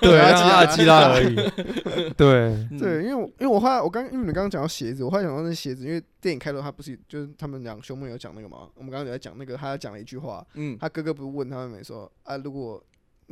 [0.00, 1.34] 对， 阿基拉而已。
[2.16, 8.68] 对对，因为我因为我后来我刚因为你刚刚讲到鞋子，我后来想到那鞋子，因为电影开头他不是就是他们两兄妹有讲那个嘛？
[8.74, 12.82] 我们刚刚有在讲那个，他讲了一句话，嗯，他哥哥不是问他妹妹说啊，如果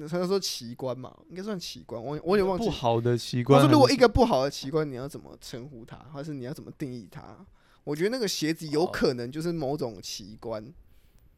[0.07, 3.59] 他就说奇观嘛，应该算奇观，我我也忘记不好的奇观。
[3.59, 7.23] 他说如果一个不好的奇观，你要怎么称呼它，还是你要怎么定义它？
[7.85, 10.63] 我觉得那个鞋子有可能就是某种奇观。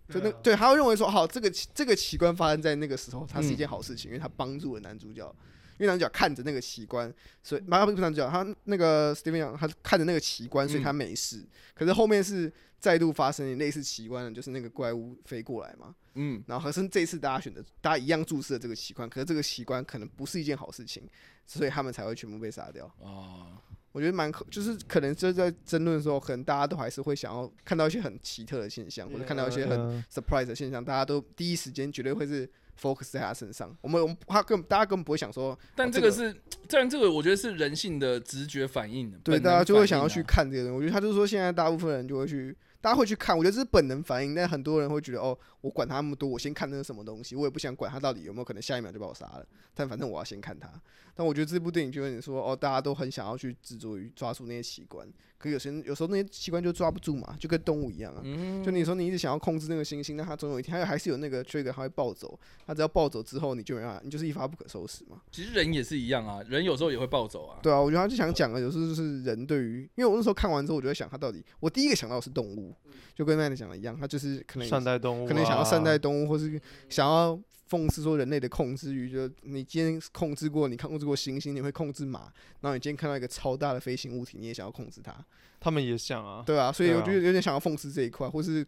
[0.08, 5.32] 就那对，他会认为说，好，这个这个奇观发生在那个时候，它是一件好事情，因为它帮助了男主角，
[5.80, 7.10] 因为男主角看着那个奇观，
[7.42, 11.42] 所以马上不是男主角，他那个 Steven 讲，他看着那个奇观，所以他没事。
[11.74, 21.02] 可是后面是再度发生类似奇观的，就是那个怪物飞过来嘛，嗯，然后可是这一次大家选择，大家一样注视了这个奇观，可是这个奇观可能不是一件好事情，
[21.46, 22.84] 所以他们才会全部被杀掉。
[23.02, 23.56] 啊。
[23.92, 32.48] 我觉得蛮可，就是可能就在争论的时候，可能大家都还是会想要看到一些很奇特的现象，或者看到一些很 surprise 的现象，大家都第一时间绝对会是
[32.80, 33.76] focus 在他身上。
[33.80, 36.32] 我们我们他根大家根本不会想说，但这个是，
[36.68, 40.74] 当然这个我觉得是人性的直觉反应，对，大家就会想要去看这个人。
[40.74, 42.56] 我觉得他就是说，现在大部分人就会去。
[42.82, 44.34] 大家会去看，我觉得这是本能反应。
[44.34, 49.46] 但很多人会觉得，哦，我管他那么多，我先看那是什么东西，我也不想管他到底有没有可能下一秒就把我杀了。
[49.74, 50.66] 但反正我要先看他。
[51.14, 55.06] 但我觉得这部电影就跟你说，哦，大家都很想要去执着于抓住那些奇观。
[55.40, 58.20] 可有些有时候那些器官就抓不住嘛，就跟动物一样啊。
[58.22, 62.38] 嗯、就你说你一直想要控制那个猩猩，那它总有一天，它还是有那个 trigger，它会暴走。
[62.66, 65.22] 它只要暴走之后，你就没办法，你就是一发不可收拾嘛。
[65.32, 67.58] 其实人也是一样啊，人有时候也会暴走啊。
[67.62, 72.74] 对啊，我觉得他就想讲的，有时候就是人对于，因为我那时候看完之后，我就在想，他到底，我第一个想到的是动物，
[73.14, 77.40] 就跟 Matt 讲的一样，他就是可能善待动物，可能想要善待动物，或是想要。
[77.70, 82.22] 讽刺说人类的控制欲，就你今天控制过，你控制过行星，你会控制马，
[82.60, 85.14] 然后你今天看到一个超大的飞行物体，你也想要控制它。
[85.60, 88.66] 他们也想啊，对啊，所以我觉得有点想要讽刺这一块，或是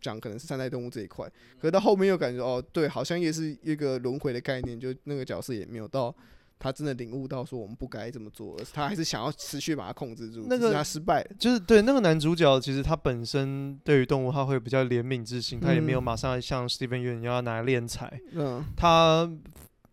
[0.00, 1.26] 讲可能是三代动物这一块。
[1.58, 6.14] 可是到后面又感觉哦，对，好像也是一个轮回的概念，就那个角色也没有到。
[6.58, 10.46] 他真的领悟到说我们不该这么做，而是他还是想要持续把它控制住。
[10.48, 18.20] 那个他失败，就是对那个男主角，其实他本身对于动物他会比较怜悯之心，嗯、他也没有马上像 Steven Yeun 要拿来敛财。
[18.32, 19.30] 嗯，他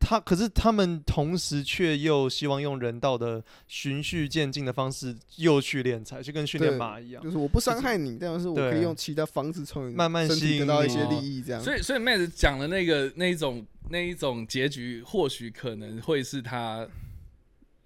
[0.01, 7.23] 他可是他们同时却又希望用人道的循序渐进的方式又去敛财，就跟训练马一样。
[7.23, 11.61] 就是我不伤害你，但是我可以用其他方式从慢慢吸引得到一些利益，这样。
[11.61, 16.85] 所以，所以 Matt 讲的那个那一种那一种结局，或许可能会是他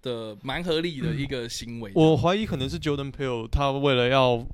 [0.02, 1.92] 的蛮合理的一个行为。
[1.94, 4.46] 我怀疑可能是 Jordan Peele 他为了要。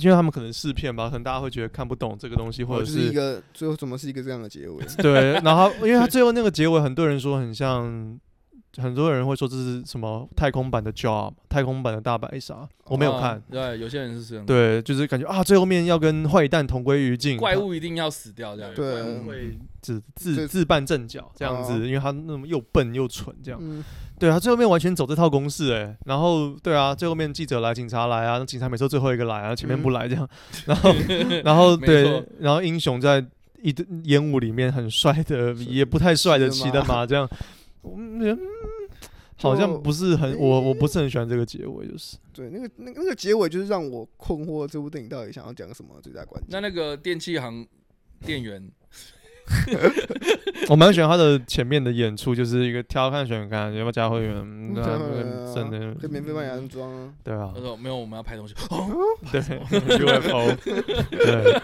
[0.00, 4.84] 因为他们可能试片吧，可能大家会觉得看不懂这个东西，或者是，是一个最后怎么是一个这样的结尾？
[4.98, 8.18] 对， 然后因为他最后那个结尾，很多人说很像，
[8.76, 13.32] 很多人会说这是什么太空版的 Job，太空版的大白鲨，我没有看。
[13.32, 14.46] 啊、对，有些人是这样。
[14.46, 23.58] 对，就是感觉啊，最后面要跟坏蛋同归于尽，怪物一定要死掉这样，对，会自自自办阵脚这样子，因为他那么又笨又蠢这样。
[23.62, 23.82] 嗯
[24.20, 30.28] 对啊，最后面完全走这套公式哎，然后对啊，最后面记者来，警察来啊，警察每次最后一个来啊，前面不来这样，
[30.66, 30.94] 然后
[31.42, 33.24] 然后对，然后英雄在
[33.62, 37.26] 一烟雾里面很帅的，也不太帅的骑的马这样，
[37.82, 38.38] 嗯，
[39.36, 46.50] 好像不是很我我不是很喜欢这个结尾，就是对那个那那个结尾就是让我困惑，这部电影到底想要讲什么最大关键。
[46.50, 47.66] 那那个电器行
[48.24, 48.70] 店员。
[50.68, 54.34] 我蛮喜欢他的前面的演出，就是一个挑看选看，要不要加会员？
[55.54, 57.12] 真的，就免费卖安装啊。
[57.24, 57.50] 对啊。
[57.54, 58.54] 他说没有，我们要拍东西。
[59.32, 60.54] 对，UFO。
[61.10, 61.60] 对。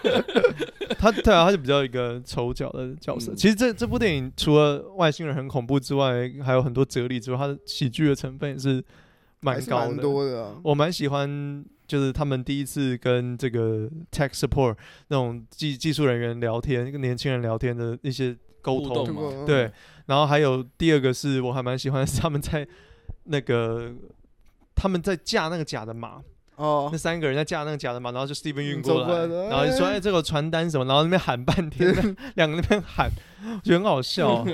[0.98, 3.32] 他对啊，他就比较一个丑角的角色。
[3.34, 8.82] 其实这这部电影除了外星人很恐怖之外，还有很多哲理之外，他的喜剧的成分也是
[9.40, 10.02] 蛮高的。
[10.64, 11.64] 我蛮喜欢。
[11.86, 14.76] 就是他们第一次跟这个 tech support
[15.08, 19.70] 那种技技术人员聊天，跟年轻人聊天的一些沟通，对。
[20.06, 22.66] 然后还有第二个是我还蛮喜欢的是他们在
[23.24, 23.92] 那个
[24.74, 26.20] 他们在架那个假的马
[26.54, 31.92] 哦，那三个人在架那个假的马，然后就 Steven 运过来，然后就说哎这个传单什么，然后那边喊半天，
[32.36, 33.10] 两个那边喊，
[33.44, 34.44] 我觉得很好笑。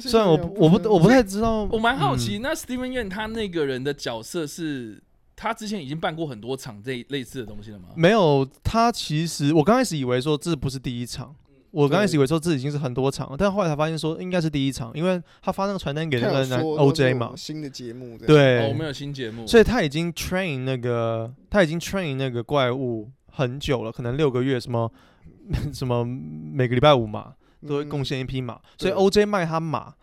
[0.00, 5.02] 虽然我我不我不太知道，我蛮好奇，那 Steven 他那个人的角色是。
[5.34, 7.88] 他之前已经办过很多场这类似的东西了吗？
[7.96, 11.34] 没有，他其实我刚开始以为说这不是第一场，
[11.70, 24.92] 我刚开始以为说这已经是很多场了，但后来才发现说应该是第一场，因为他发那个传单给那个男 OJ 嘛，新的节目对，我们有新节目，所以他已经 train 那个他已经 train 那个怪物很久了，可能六个月，什么
[25.72, 27.34] 什么每个礼拜五嘛
[27.66, 29.94] 都会贡献一匹马，所以 OJ 卖他马。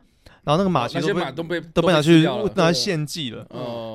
[0.50, 3.45] 然后那个马其实都被都被都被拿去拿去献祭了，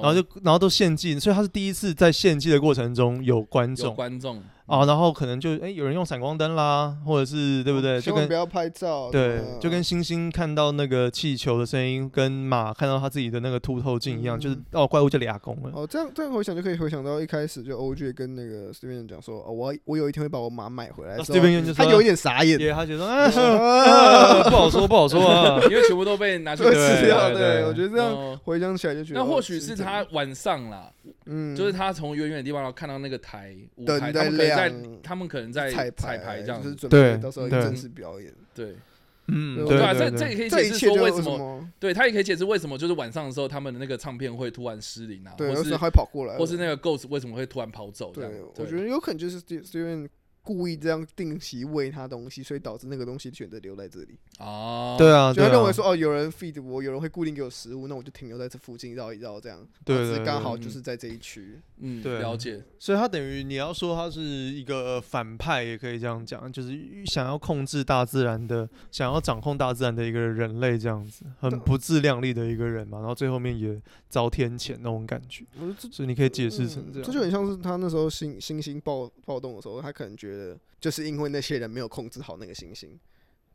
[0.00, 3.92] 然后就然后都献祭，所以他是第一次在献祭的过程中有观众。
[3.92, 4.40] 观众。
[4.66, 8.00] 啊，然后可能就哎，有人用闪光灯啦，或者是对不对？
[8.00, 9.10] 就跟不要拍照。
[9.10, 15.70] 对，就跟星星看到那个气球的声音，跟马看到他自己的那个凸透镜一样，就是哦，怪物就俩公了。
[15.74, 21.18] 哦，这样这样回想就可以回想到一开始就 OJ 跟那个 Steven 讲说，哦，我我有一天会把我马买回来。
[21.18, 27.30] Steven 就他有一点傻眼，他觉得啊，不好说不好说啊， 因为全部都被拿去 吃掉。
[27.34, 30.90] 对，我觉得这样回想起来就觉得，那或许是他晚上啦，
[31.27, 34.72] 嗯，就是他从远远的地方然后看到那个台舞台，他们在
[35.03, 35.25] 他们。
[35.27, 38.77] 可能在彩排这样子，对，到时候正式表演，对，
[39.29, 48.12] 嗯，对啊，这这也可以解释说为什么，对他也可以解释为什么，就是晚上的时候，他们的那个唱片会突然失灵啊，对，或是会跑过来，或是那个 Ghost 为什么会突然跑走？
[48.12, 50.09] 对，我觉得有可能就是因为。
[50.45, 54.18] 故意这样定期喂他东西，所以导致那个东西选择留在这里。
[54.38, 59.66] 哦，对啊，就他认为说，哦，有人 feed 我，有人会固定给我食物，那我就停留在这附近绕一绕，这样。
[59.84, 61.59] 对，刚好就是在这一区。
[61.78, 62.62] 嗯，对，了解。
[62.78, 72.99] 所以他等于你要说他是一个反派，也可以这样讲，就是想要控制大自然的，想要掌控大自然的一个人类，这样子，很不自量力的一个人嘛。
[72.99, 73.80] 然后最后面也
[74.11, 75.47] 遭天谴那种感觉。
[75.90, 80.34] 所以你可以解释成这样，这就很像是他那时候星星星暴暴动的时候，他可能觉得。
[80.80, 82.99] 就是因为那些人没有控制好那个星星，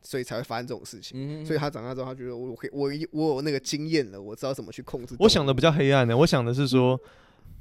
[0.02, 1.42] 所以才会发生这种事情。
[1.42, 5.14] 嗯、所以他长大之后，他觉得我可以，我我有那个经验了，我知道怎么去控制。
[5.18, 7.10] 我想的比较黑暗的，我想的是说，嗯、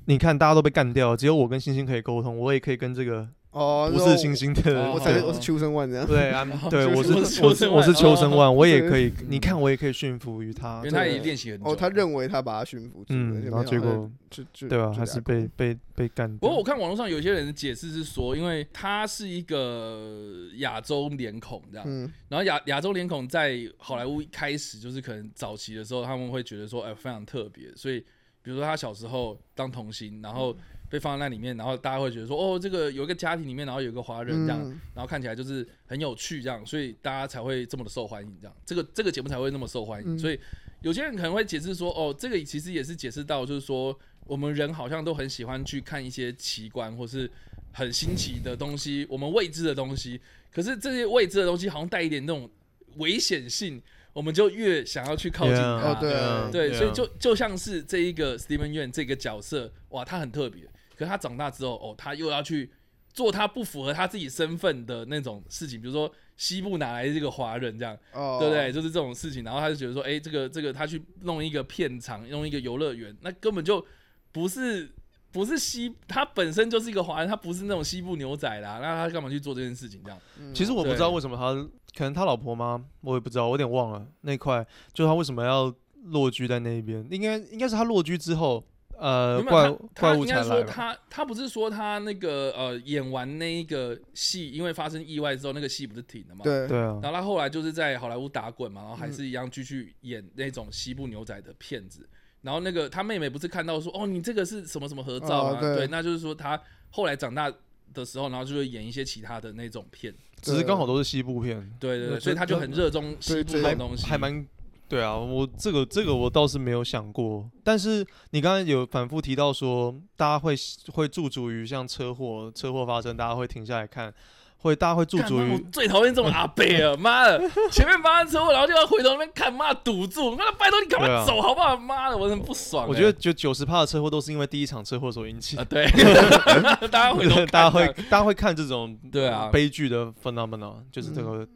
[0.05, 3.27] 你看大家都被干掉，只有我跟星星可以沟通，我也可以跟这个。
[3.51, 6.05] 哦，不是星星的，我才我是秋生万这样。
[6.05, 11.65] 对 啊，对我是我是我是秋生万，我也 可以，你看我也可以驯服于他，因为他也练习很久。
[11.67, 14.93] 哦，他认为他把他驯服住了，然后结果就就对吧？
[14.93, 16.31] 还是被被被干。
[16.37, 21.87] 不过我看网络上有些人的解释是说，因为他是一个亚洲脸孔这样，
[22.27, 27.73] 然后亚亚洲脸孔在好莱坞一开始就是可能早期的时候，他们会觉得说，哎，非常特别。
[27.75, 27.99] 所以
[28.43, 30.55] 比如说他小时候当童星，然后。
[30.89, 40.15] 被放在那里面，然后大家会觉得说，哦，这个有一个家庭里面，然后有一个华人这样，嗯、然后看起来就是很有趣这样，所以大家才会这么的受欢迎这样，这个这个节目才会那么受欢迎。
[40.15, 40.39] 嗯、所以
[40.81, 47.29] 有些人可能会解释说，哦，这个其实也是解释到，就是说我们人好像都很喜欢去看一些奇观或是
[47.71, 50.19] 很新奇的东西，我们未知的东西，
[50.51, 52.49] 可是这些未知的东西好像带一点那种
[52.97, 53.81] 危险性。
[54.11, 55.93] 我们就越想要去靠近他。
[55.93, 56.11] 对
[56.51, 60.63] 对，所以就就像是这一个 Steven Yeun 这个角色，哇，他很特别。
[60.99, 62.69] 可是他长大之后，哦，他又要去
[63.13, 68.71] 做他不符合他自己身份的那种事情，比如说西部哪来的这个华人这样，对不对？
[68.71, 69.43] 就是这种事情。
[69.43, 73.85] 然后他就觉得说，哎，这个这个他去弄一个片场，弄一个游乐园，那根本就
[74.33, 74.91] 不是。
[75.31, 80.01] 不是西，他本身就是一个华人，他不是那种西部牛仔啦，那他干嘛去做这件事情？
[80.03, 80.19] 这样，
[80.55, 81.53] 其实我不知道为什么他，
[81.95, 82.83] 可能他老婆吗？
[83.01, 85.71] 我也不知道，我有点忘了那块，就他为什么要
[86.05, 87.07] 落居在那边？
[87.11, 88.65] 应该应该是他落居之后，
[88.99, 90.63] 呃，怪怪物才来。
[90.63, 96.43] 他他不是说他那个呃演完那一个戏，因为发生意外之后，那个戏不是停了吗？
[96.43, 96.99] 对对啊。
[97.01, 102.07] 然后他后来就是在好莱坞打滚嘛，然后还是一样继续演那种西部牛仔的片子。
[102.41, 105.61] 然后那个他妹妹不是看到说哦，你这个是什么什么合照啊？
[105.61, 107.51] 对，那就是说他后来长大
[107.93, 111.69] 的时候，然后就会演一些其他的那种片，只是刚好都是西部片。
[111.79, 114.45] 对对，所以他就很热衷西部的东西，还蛮
[114.89, 115.15] 对啊。
[115.15, 120.53] 我这个这个我倒是没有想过，但是你刚才有反复提到说，大家会
[120.91, 124.13] 会驻足于像车祸车祸发生，大家会停下来看。
[124.61, 125.53] 会，大家会驻足于。
[125.53, 126.93] 我最讨厌这种阿贝啊！
[126.97, 127.39] 妈的，
[127.71, 131.77] 前面发生车祸，然后就要回头那边看，妈堵住，妈的，拜托你赶快走好不好？
[131.77, 132.85] 妈的，我很不爽。
[132.85, 135.55] 我觉得就九十趴的车祸都是因为第一场车祸所引起。
[135.55, 135.87] 啊，对，
[136.91, 141.47] 大家回头，大家会，大家会看这种对啊悲剧的 phenomenon，就是这个乱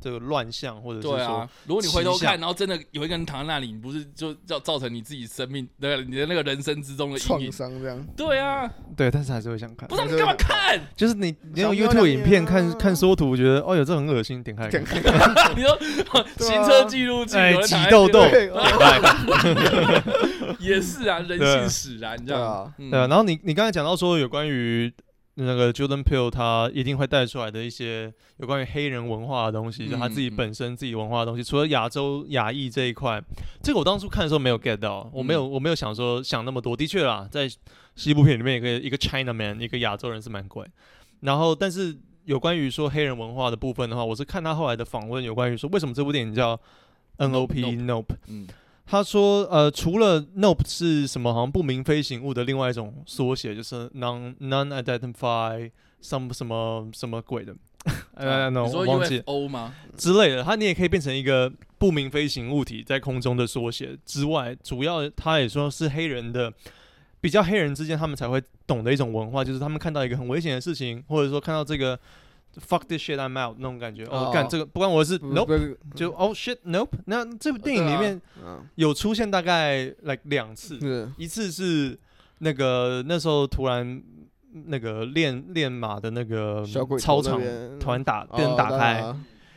[0.00, 8.06] 这个乱象，或者是说，如果你回头看，然后真的有一个人躺在那里，你不是就造造成你自己生命的你的那个人生之中的创伤这样？
[8.14, 9.88] 对啊，对，但是还是会想看。
[9.88, 10.78] 不知道你干嘛看？
[10.94, 12.42] 就是你你用 YouTube 影片。
[12.42, 14.82] 看看缩图，我觉得哦哟，这很恶心，点开看。
[15.56, 15.78] 你说
[16.36, 18.24] 行车记录器，挤痘痘，
[20.58, 22.74] 也是啊，人性使然，你知道吗？
[22.76, 23.06] 对啊。
[23.06, 24.92] 然后你你刚才讲到说有关于
[25.34, 33.22] 那个 Jordan Peele 他一定会带出来的一些有关于黑人文化的东西，就他自己本身自己文化的东西，除了亚洲亚裔这一块，
[33.62, 36.76] 这个我当初看的时候没有 get 到，我没有我没有想说想那么多。
[36.76, 37.50] 的确啦，在
[37.96, 40.66] 西部片里面，一个一个 China Man，一个亚洲人是蛮怪。
[41.20, 41.98] 然后，但是。
[42.24, 46.56] 有关于说黑人文化的部分的话，我是看他后来的访问，有关于说为什么这部电影叫
[47.16, 47.78] N.O.P.
[47.78, 48.14] Nope。
[48.28, 48.46] 嗯，
[48.92, 55.70] 他说呃，除了 Nope 是什么好像不明飞行物的另外一种缩写，就是 Non Non-Identified
[56.02, 57.56] Some 什么什么鬼的，
[58.12, 59.74] 呃，你说 UFO 吗？
[59.96, 66.52] 之类的，它你也可以变成一个不明飞行物体在空中的缩写之外，主要他也说是黑人的。
[67.22, 71.96] 比较黑人之间，他们才会懂的一种文化，就是他们看到一个很危险的事情，或者说看到这个
[72.60, 76.90] fuck this shit I'm out 那种感觉，哦，干这个不关我的事，nope，就 oh shit nope。
[77.06, 78.20] 那这部电影里面
[78.74, 81.98] 有出现大概 like 两次，一次是
[82.38, 84.02] 那个那时候突然
[84.52, 86.64] 那个练练马的那个
[86.98, 87.40] 操场
[87.80, 89.14] 突然打被人打开。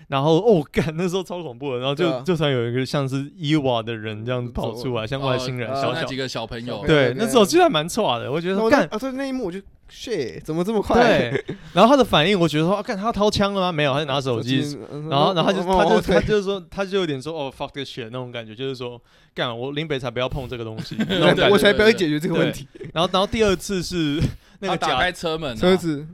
[0.07, 11.01] 然后哦， 干那时候超恐怖的，然后就、啊、就算有一个像是伊娃的人这样跑出来，像外星人，小小几个小朋友，对，那时候其实还蛮错的，我觉得说干啊，对那一幕我就 shit，怎么这么快？
[11.01, 13.71] 对， 然后他的反应，我觉得说，干他掏枪了吗？
[13.71, 14.77] 没有，他就拿手机，
[15.09, 19.01] 然后然后他就他就他就是说，他就有点说哦 fuck this shit 那种感觉，就是说
[19.33, 20.95] 干我林北才不要碰这个东西，
[21.51, 22.67] 我才不要解决这个问题。
[22.93, 24.21] 然后然后第二次是
[24.59, 26.05] 那个打开车门，车子。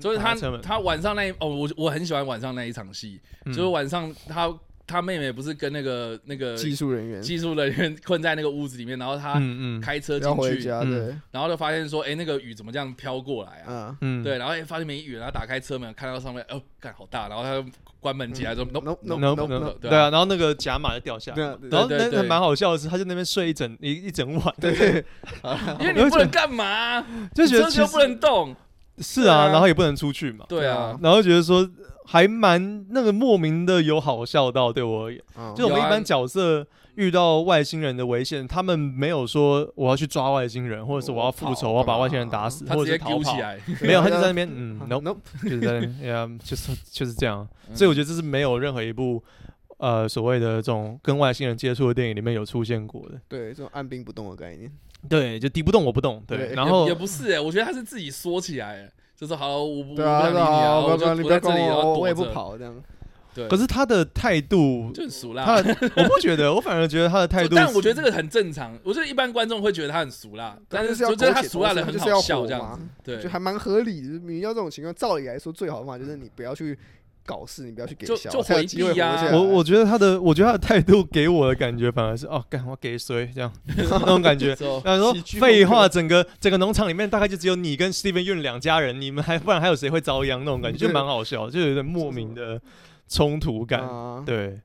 [0.00, 4.52] 所以他他晚上那一哦，我我很喜欢晚上那一场戏，嗯、就是晚上他
[4.86, 7.22] 他妹妹不是跟那个那个技术人员。
[7.22, 9.40] 技术人员 困在那个屋子里面，然后他
[9.80, 10.68] 开车进去，
[11.30, 13.96] 然后就发现说，哎、欸，那个雨怎么这样飘过来啊？
[14.00, 17.64] 嗯，对，然后哎发现没雨，然后打开车门看到上面，哦，干好大，然后他就
[18.00, 24.72] 关门起来说，no no no no no，对啊，然后那个甲马就掉下来，然后那个蛮好笑的是，他就那边睡一整一一整晚，对，
[25.78, 27.00] 因为你不能干嘛，
[27.32, 28.56] 就觉得车就不能动。
[29.00, 30.44] 是啊，然后也不能出去嘛。
[30.48, 31.68] 对啊，然后觉得说
[32.06, 35.22] 还蛮那个莫名的有好笑到对我而言，
[35.56, 43.36] 就我们一般角色遇到外星人的危险，他们没有说我要去抓外星人，或者是我要复仇，我要把外星人打死，或者是逃跑。
[43.80, 47.46] 没有，他就在那边，嗯，nope，就是在那边， 就是就是这样。
[47.74, 49.22] 所以我觉得这是没有任何一部
[49.78, 53.20] 呃所谓的这种跟外星人接触的电影里面有出现过的。
[53.28, 54.70] 对，这种按兵不动的概念。
[55.08, 56.22] 对，就敌不动我不动。
[56.26, 62.74] 对，然后也不是哎，我觉得他是自己缩起来，就是好，我不我不想理你啊，我就不在这里，然后我也不跑这样。
[63.32, 65.44] 对，可是他的态度就很俗辣。
[65.44, 65.54] 他，
[65.96, 68.76] 我不觉得，我反而觉得他的态度， 但我觉得这个很正常。
[68.82, 74.08] 我觉得一般观众会觉得他很俗辣，但是我觉得他俗辣的很好笑，这样子，对，就还蛮合理的。
[74.18, 76.76] 你要这种情况，照理来说，最好的方法就是你不要去。
[77.30, 79.30] 搞事，你不要去给小，就回避呀。
[79.32, 83.52] 我我觉得他的，我觉得他的态度给我的感觉反而是哦，干我给谁这样。
[83.76, 84.56] 那种感觉。
[84.84, 90.40] 然后说废话，整个整个农场里面大概就只有你跟 Steven 两家人，你们还不然还有谁会遭殃？
[90.40, 92.60] 那种感觉，就蛮好笑，就有点莫名的
[93.08, 93.80] 冲突感。
[94.26, 94.58] 对，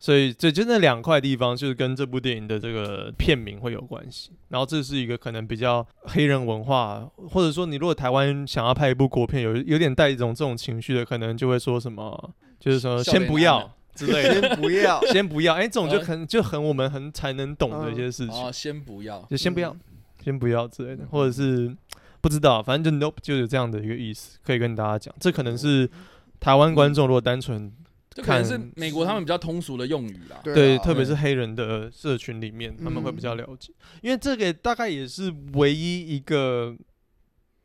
[0.00, 4.30] 所以这就那两块地方，就是跟这部电影的这个片名会有关系。
[4.48, 15.54] 然后这是一个可能比较黑人文化，或者说你如果台湾想要拍一部国片，有有点带一种这种情绪的，可能就会说什么，就是说先不要之类的， 先不要，先不要。
[15.54, 18.36] 哎，这种就很就很我们很才能懂的一些事情。
[18.36, 19.76] 哦，先不要，就先不要，
[20.22, 21.76] 先不要之类的，或者是
[22.20, 25.12] 不知道，反正就 nope 就有这样的一个意思，可以跟大家讲。
[25.18, 25.90] 这可能是
[26.38, 27.72] 台湾观众如果单纯。
[28.18, 36.76] 这可能是美国他们比较通俗的用语啦，对，对，特别是黑人的社群里面，他们会比较了解，嗯、因为这个大概也是唯一一个。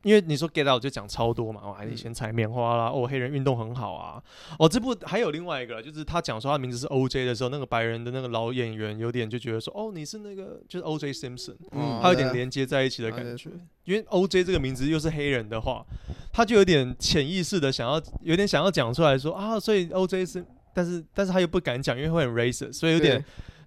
[0.03, 4.21] 因为你说 Get Out 就讲超多嘛，哦，还以前采棉花啦，哦，黑人运动很好啊，
[4.59, 13.49] 哦，这部还有另外一个，就是他讲说他名字是 OJ 的时候，那个白人的那个老演员有点就觉得说，哦，你是那个就是 OJ Simpson，嗯，他有点连接在一起的感觉，
[13.85, 15.85] 因为 OJ 这个名字又是黑人的话，
[16.31, 23.23] 他就有点潜意识的想要，有点想要讲出来说啊，所以 OJ 是，但是但是他又不敢讲，因为会很 racist，所以有点。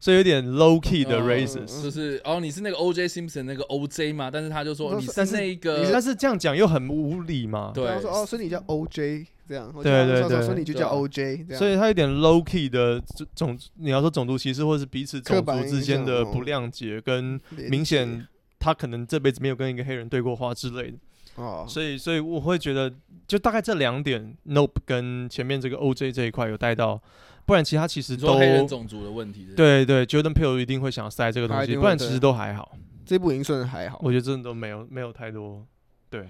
[0.07, 3.09] 所以有点 low key 的 racist，就是哦，你是那个 O.J.
[3.09, 4.13] Simpson 那个 O.J.
[4.13, 4.31] 吗？
[4.33, 7.73] 但是他就说你是那一个，但是这样讲又很无理嘛。
[7.75, 9.27] 对，他说哦，所以你叫 O.J.
[9.49, 11.47] 这样，对对对，所以你就叫 O.J.
[11.55, 13.03] 所以他有点 low key 的
[13.35, 18.29] 种，你要说种族歧视，或是彼此种族之间的不谅解，跟明显
[18.61, 20.99] 他可能这辈子没有跟一个黑人对过话之类的。
[21.37, 22.93] 哦，所以所以我会觉得，
[23.26, 26.11] 就大概这两点，Nope 跟前面这个 O.J.
[26.12, 27.01] 这一块有带到。
[27.45, 29.47] 不然其他其实都黑人种族的问题。
[29.57, 32.76] 对对，Jordan Peele 一定会想塞这个东西，不然其实都还好。
[33.05, 35.64] 这部已经算还好，我觉得真的都没有没有太多。
[36.11, 36.26] 对，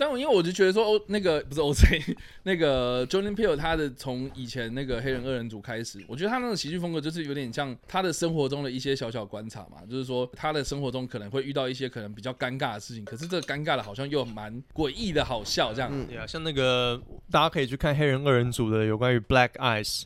[0.00, 15.90] 但我因为我就觉得说，欧那个不是 OJ， 那个 Jordan Peele 他的从以前那个黑人二人组开始，我觉得他那种喜剧风格就是有点像他的生活中的一些小小观察嘛，就是说他的生活中可能会遇到一些可能比较尴尬的事情，可是这个尴尬的好像又蛮诡异的好笑这样。
[15.92, 16.98] 嗯，对啊，像那个
[17.30, 20.04] 大家可以去看黑人二人组的有关于 Black Eyes。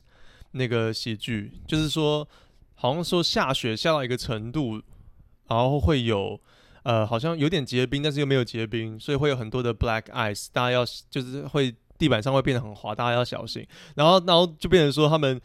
[0.56, 2.28] 那个喜剧就是说，
[2.76, 4.80] 好像说下雪下到一个程度，
[5.48, 6.40] 然后会有
[6.84, 13.66] 呃，好像有点结冰，但是又没有结冰，所以会有很多的 black ice，大家要就是会地板上会变得很滑，大家要小心。
[13.96, 15.38] 然后，然后就变成说他们。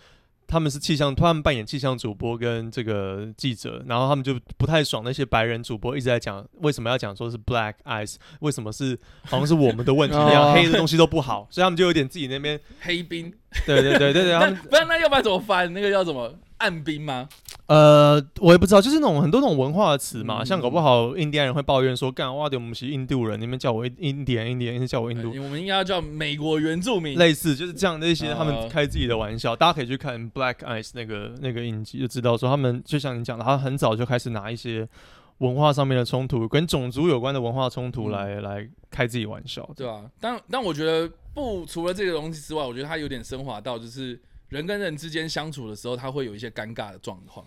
[0.52, 13.32] 他们是气象，他们扮演气象主播跟这个记者，然后他们就不太爽那些白人主播一直在讲为什么要讲说是 black ice，为什么是好像是我们的问题一样，黑的东西都不好，所以他们就有点自己那边黑冰。
[13.68, 15.72] 对对对对 对，他们不然那要不然怎么翻？
[15.72, 16.34] 那个叫什么？
[16.58, 17.30] 暗冰吗？
[17.70, 29.52] 呃，我也不知道，就是那种很多那种文化的词嘛，嗯、像搞不好印第安人会抱怨说：“干，哇，我们是印度人，你们叫我印第安，印第安，叫我印度。”我们应该要叫美国原住民，类似就是这样的一些，他们开自己的玩笑。
[29.52, 34.90] 呃、大家可以去看 Black Eyes 那个那个印记，就知道说他们就像你讲的，他很早就开始拿一些
[35.38, 44.20] 文化上面的冲突，跟种族有关的文化冲突来、嗯、来开自己玩笑，对啊，但但我觉得不，除了这个东西之外，我觉得它有点升华到就是。
[44.50, 47.46] 人跟人之间相处的时候，他会有一些尴尬的状况，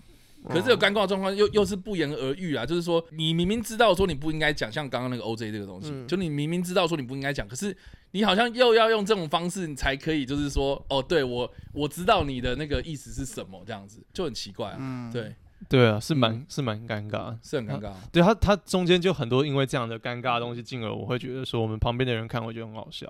[0.49, 7.77] 可是这个尴尬状况又又是不言而喻啊，就是说你明明知道说你不应该讲，像刚刚那个 OJ 这个东西，嗯、就你明明知道说你不应该讲，可是
[8.11, 15.35] 你好像又要用这种方式，你才可以就是说，哦，对我我知道你的那个意思是什么，这样子就很奇怪啊，嗯、对。
[15.69, 23.07] 对啊，是蛮是蛮尴尬，是很尴尬，对他他中间就很多因为这样的尴尬的东西，进而我会觉得说我们旁边的人看会觉得很好笑。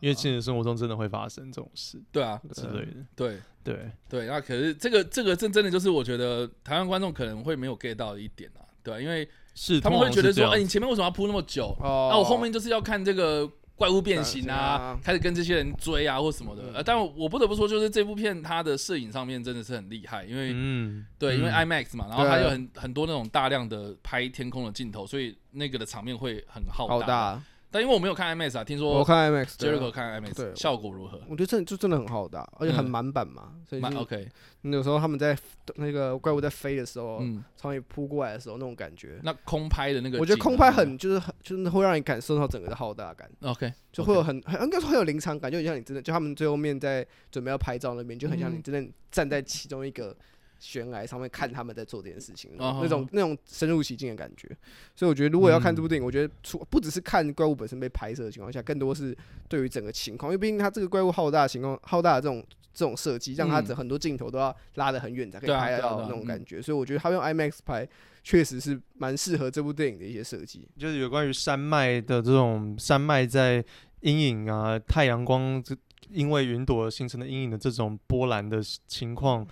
[0.00, 2.38] 因为现实生活中真的会发生这种事，对啊。
[2.52, 4.26] 之类的，对对对。
[4.26, 11.76] 那可是这个这个真真的就是我觉得台湾观众可能会没有 get 到的一点啊，对啊，因为是他们会觉得说，哎，你前面为什么要铺那么久？
[11.80, 16.62] 那我后面就是要看这个怪物变形啊，开始跟这些人追啊或什么的。
[16.74, 27.42] 呃，但我不得不说，就是这部片它的摄影上面真的是很厉害，因为嗯，对，因为 IMAX 嘛，然后它有很很多那种大量的拍天空的镜头，所以那个的场面会很浩大。
[27.76, 31.20] 但因为我没有看 IMAX 啊，听说我看 IMAX，Jericho 看 IMAX，效果如何？
[31.28, 34.26] 我觉得这就真的很好大，而且很满版嘛，所以 OK。
[34.62, 35.36] 有时候他们在
[35.74, 37.22] 那个怪物在飞的时候，
[37.54, 43.30] 从你扑过来的时候那种感觉，那空拍的那个，我觉得空拍很就是很就是会让你感受到整个的浩大感。
[43.42, 50.16] OK，就会有很很应该说很有临场感，就很像你真的就他们最后面在准备要拍照那边，就很像你真的站在其中一个。
[50.58, 54.48] 悬崖上面看他们在做这件事情，那种那种深入其境的感觉，
[54.94, 59.16] 所以我觉得如果要看这部电影，我觉得除不只是看怪物本身被拍摄的情况下，更多是
[59.48, 62.42] 对于整个情况，因为毕竟它这个怪物浩大的情况，浩大的这种
[62.72, 67.86] 这种设计，让它整很多镜头都要拉得很远才可以拍得到那种感觉，所以我觉得他用 IMAX 拍
[68.22, 73.64] 确实是蛮适合这部电影的一些设计，就是有关于山脉的这种山脉在
[74.00, 75.76] 阴影啊，太阳光这
[76.10, 79.46] 因为云朵形成的阴影的这种波澜的情况。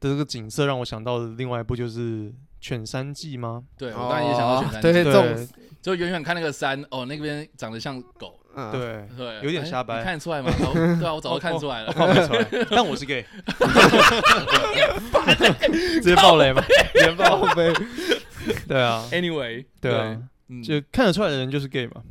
[0.00, 2.30] 的这个景色让我想到的另外一部就是
[2.60, 3.62] 《犬山记》吗？
[3.76, 4.88] 对，我当然也想到《犬山记》。
[5.04, 5.48] 对，
[5.80, 8.38] 就远远看那个山，哦，那边长得像狗，
[8.72, 10.50] 对对，有点瞎掰，看得出来吗？
[10.72, 12.46] 对啊，我早就看出来了，看不出来。
[12.70, 13.24] 但我是 gay，
[16.02, 16.62] 直接爆雷吗？
[16.94, 17.72] 直接爆雷。
[18.66, 20.18] 对啊，Anyway，对啊，
[20.62, 22.02] 就看得出来的人就是 gay 嘛。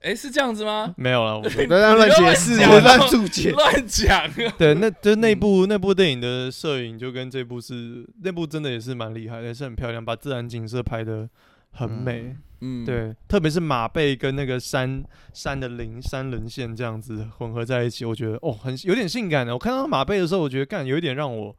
[0.00, 0.92] 哎，是这样子吗？
[0.98, 4.28] 没有了，我不要乱解释，乱注解， 乱讲。
[4.58, 11.28] 对，那就那部那部电影的摄影就跟这部是那部真的也是蛮厉害的，也是很漂亮，把自然景色拍得
[11.70, 12.36] 很美。
[12.60, 19.52] 嗯，对，特别是马背跟那个山山的棱山棱线这样子混合在一起，我觉得哦，很有点性感的。
[19.52, 21.54] 我看到马背的时候，我觉得干有一点让我，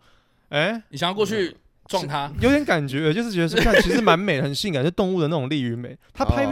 [0.50, 1.56] 哎，你想要过去
[1.88, 5.98] 撞他，有点感觉，就是觉得是看其实蛮美，很性感， 是动物的那种力与美。
[6.14, 6.48] 他拍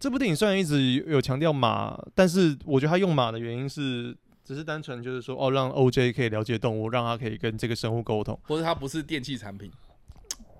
[0.00, 9.70] 这部电影虽然一直有强调马，但是我觉得他用马的原因是只是单纯就是说哦，让 OJ 可以了解动物，让他可以跟这个生物沟通，或者他不是电器产品。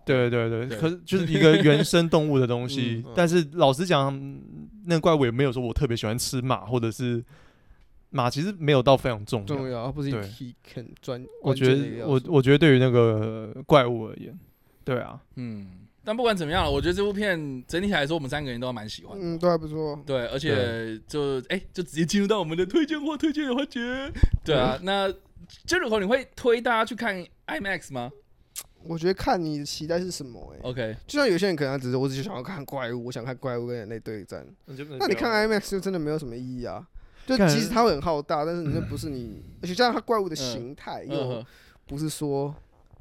[0.07, 4.39] 对对对，对可是就是一个原生动物的东西， 嗯、但是老实讲，
[4.85, 7.25] 那怪物也没有说我特别喜欢吃马，或者是
[8.15, 10.11] 马其实没有到非常重要，重要，不是
[10.73, 11.27] 很专。
[11.43, 14.39] 我觉得我我觉得对于那个怪物而言，
[14.85, 15.67] 对啊，嗯，
[16.05, 23.81] 但不管怎么样，我觉得这部片整体来说，我们三个人都蛮喜欢的，嗯，都还不错，对，而且就哎，就直接进入到我们的推荐或推荐的环节，
[24.45, 25.13] 对啊，嗯、那
[25.67, 28.13] 这时候你会推大家去看 IMAX 吗？
[28.85, 34.47] 我觉得看你的期待是什么哎、欸、，OK，就像有些人可能只是我只是想要看怪物，我想看怪物跟人类对战，
[35.01, 36.87] 那你看 IMAX 就真的没有什么意义啊。
[37.27, 41.45] 就即使它会很浩大，但是你那不是你，而且加上它怪物的形态又
[41.87, 42.55] 不是说。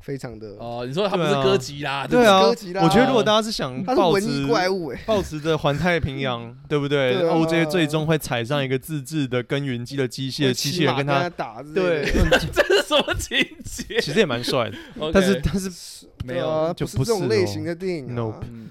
[0.03, 2.83] 非常的哦，你说他不是哥吉拉，对啊，哥吉拉。
[2.83, 12.03] 我觉得如果大家是想抱持怪物，哎，抱持着环太平洋， 对不对？OJ 最终会踩上一个自制的耕耘机的机械，机器人跟他打，对，
[12.51, 14.01] 这是什么情节？
[14.01, 14.77] 其实也蛮帅的，
[15.13, 18.13] 但是但是没有，就不是这种类型的电影。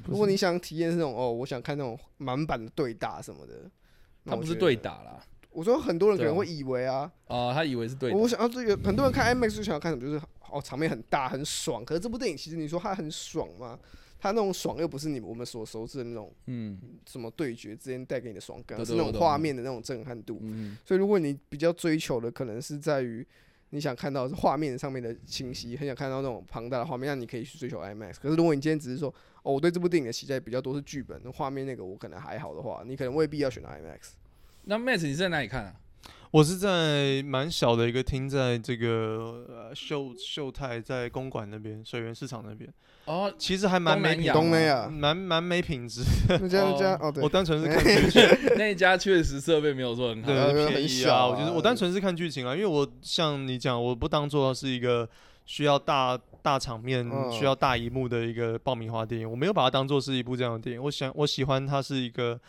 [0.07, 3.55] 如果你想体验这种哦，我想看那种满版的对打什么的，
[4.27, 5.19] 他不是对打啦。
[5.53, 8.17] 我说很多人可能会以为啊，啊，他以为是对的。
[8.17, 10.21] 我想要这个，很多人看 IMAX 就想要看什么，就是。
[10.53, 11.83] 哦，场面很大，很爽。
[11.83, 13.79] 可是这部电影其实你说它很爽吗？
[14.21, 16.79] 它那种爽又不是你我们所熟知的那种，嗯，
[17.09, 20.41] 什么对决之间带给你的爽感，是那种画面的那种震撼度。
[20.43, 23.27] 嗯，所以如果你比较追求的可能是在于
[23.71, 28.17] 你想看到画面上面的清晰，很想看到那种庞大的画面，那你可以去追求 IMAX。
[28.21, 29.09] 可是如果你今天只是说，
[29.43, 34.11] 哦，我对这部电影的期待比较多是剧本，那画面那个我可能还好的话，你可能未必要选择 IMAX。
[34.65, 35.75] 那 Max 你是在哪里看啊？
[36.31, 42.73] 我是在蛮小的一个厅，在这个呃秀秀泰在公馆那边，水源市场那边。
[43.05, 46.03] 哦，其实还蛮没品，东南亚，蛮蛮没品质。
[46.29, 48.23] 那家那家哦，对，我单纯是看剧情。
[48.57, 51.27] 那一家确实设备没有说很好，对，便宜啊。
[51.27, 55.07] 我觉得我单纯是看剧情啊，因为我像你讲，我不当做是一个
[55.45, 60.83] 需要大大场面、需要大荧幕的一个爆米花电影，我没有把它当做是一部这样的电影。
[60.83, 62.41] 我想我喜欢它是一个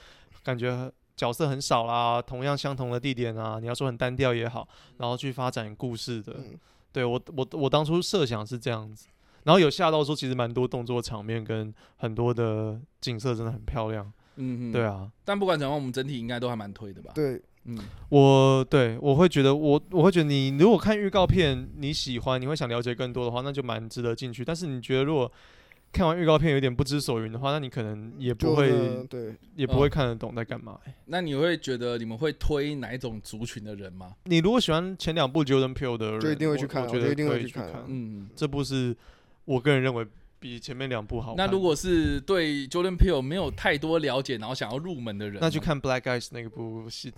[0.41, 0.89] 感觉。
[1.15, 6.57] 角色很少啦，同样相同的地点啊，你要说很单调也好，然后去发展故事的，嗯、
[6.91, 9.07] 对我我我当初设想是这样子，
[9.43, 17.11] 然后有吓到说其实蛮多动作场面跟很多的景色真的很漂亮，嗯哼，对啊，但不管怎样，我们整体应该都还蛮推的吧？
[17.13, 17.77] 对，嗯，
[18.09, 24.43] 我对我会觉得我我会觉得你如果看预告片你喜欢，你会想了解更多的话，那就蛮值得进去。
[24.43, 25.31] 但是你觉得如果
[25.93, 30.93] 看完预告片有点不知所云的话，那你可能也不会对，也不会看得懂在干嘛、欸。
[31.05, 34.15] 那你会觉得你们会推哪一种族群的人吗？
[34.25, 37.71] 你如果喜欢前两部 Jordan Peele 的人，就一定会去看，我觉得一定会去看。
[37.87, 38.93] 嗯，这部是
[39.45, 40.05] 我个人认为。
[40.43, 41.35] 比前面两部好。
[41.37, 47.13] 那如果是对 Jordan Peele 没有太多了解，然后想要入门的人，那就看 Black Eyes 那个部戏。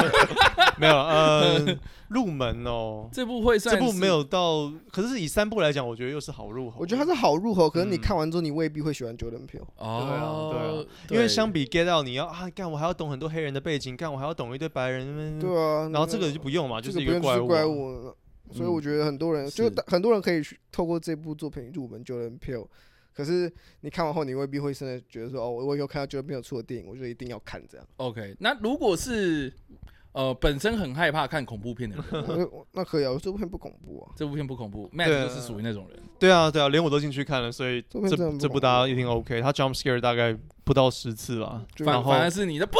[0.80, 3.06] 没有，呃，入门哦。
[3.12, 6.78] 这部会算，这部没有到，可是以三部来讲，我觉得又是好入口。
[6.80, 9.66] 我觉得它是好入口，可是你看完之后，你未必会喜欢 Jordan Peele。
[9.76, 15.38] 哦，对啊，对啊，因为相比 Get Out，你要啊，干我还要懂很多黑人的背景，干我还要懂一堆白人。
[15.38, 18.14] 对啊，然后这个就不用嘛，就是一个怪物。
[18.54, 20.40] 所以我觉得很多人，就很多人可以
[20.70, 22.66] 透过这部作品入门 Jordan Peele。
[23.12, 27.86] 可是你看完后，你未必会真的觉得说，哦，我以后看到 Jordan Peele 出的电影，我就一定要看这样。
[27.96, 29.52] OK，那如果是
[30.12, 35.98] 呃本身很害怕看恐怖片的人， 那可以啊，这部片不恐怖啊，这部片不恐怖，Matt 就是属于那种人。
[36.18, 39.40] 对啊，对啊，连我都进去看了，所以这这部大家一定 OK。
[39.40, 42.78] 他 Jump Scare 大概不到十次吧，反反而是你的不。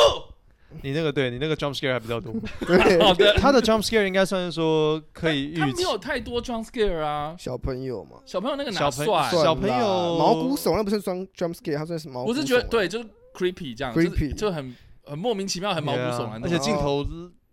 [0.83, 2.33] 你那个对你那个 jump scare 还比较多，
[2.67, 9.31] 对， 好的， 他的 jump scare 应该算是说可以预，他没有太多 jump scare 啊，小朋友嘛，小朋友那个哪算？
[9.31, 12.25] 小朋友毛骨悚，那不是装 jump scare，他算是毛。
[12.25, 17.07] 我是觉得对，就是 creepy 这样，creepy 就很很莫名其妙，很毛骨悚然，而且镜头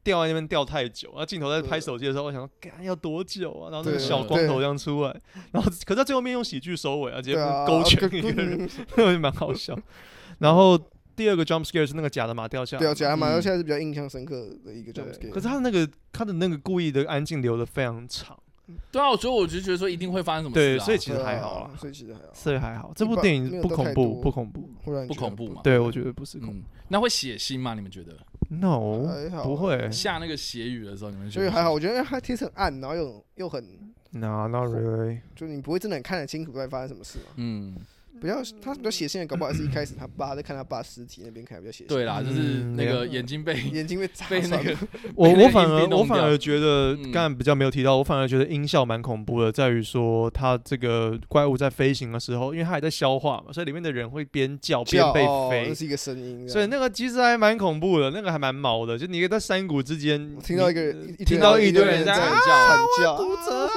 [0.03, 3.69] 掉在那边掉太久，然后镜头在拍手机的时候，我想说，干要多久啊？
[3.71, 5.15] 然后那个小光头这样出来，
[5.51, 7.35] 然后可是在最后面用喜剧收尾啊，直接
[7.67, 8.69] 勾拳一个人，
[9.21, 9.77] 蛮好笑。
[10.39, 10.79] 然后。
[11.15, 15.29] 第二个 jump scare 是那个假的马掉下来，对，假的马掉下来是比较印象深刻的一个 jump scare。
[15.29, 18.37] 可是他的那个他的那个故意的安静留的非常长。
[18.89, 22.93] 对啊，所以我就觉得说一定会发生什么事，对，所以其实还好啦，所以其实还好，所以还好。
[22.95, 24.69] 这部电影不恐怖，不恐怖，
[25.07, 25.61] 不恐怖嘛？
[25.61, 26.65] 对，我觉得不是恐怖。
[26.87, 27.73] 那会血腥吗？
[27.73, 28.15] 你们觉得
[28.49, 29.03] ？No，
[29.43, 29.91] 不会。
[29.91, 31.45] 下那个血雨的时候，你们觉得？
[31.45, 33.61] 所以还好，我觉得它天很暗，然后又又很
[34.11, 37.25] ，No，not really，就你不会真的很看得清楚在发生什么事嘛？
[37.35, 37.75] 嗯。
[38.21, 41.87] 比较他比较血腥的，搞不好是一开始他爸在看他爸尸体那边看比较血腥。
[41.87, 44.77] 对啦，就是那个眼睛被 眼睛被 被那个。
[45.15, 56.47] 我我反而我反而觉得刚刚比较没有提到，我反而觉得音效蛮恐怖的，在于说他这个怪物在飞行的时候，因为他还在消化嘛，所以里面的人会边叫边被飞，这是一个声音。
[56.47, 62.29] 所以那个其实还蛮恐怖的，那个还蛮毛的，就你在山谷之间听到一个人，听到一堆人在惨
[63.01, 63.71] 叫，骨折啊，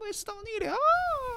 [0.00, 0.74] 为什么你了？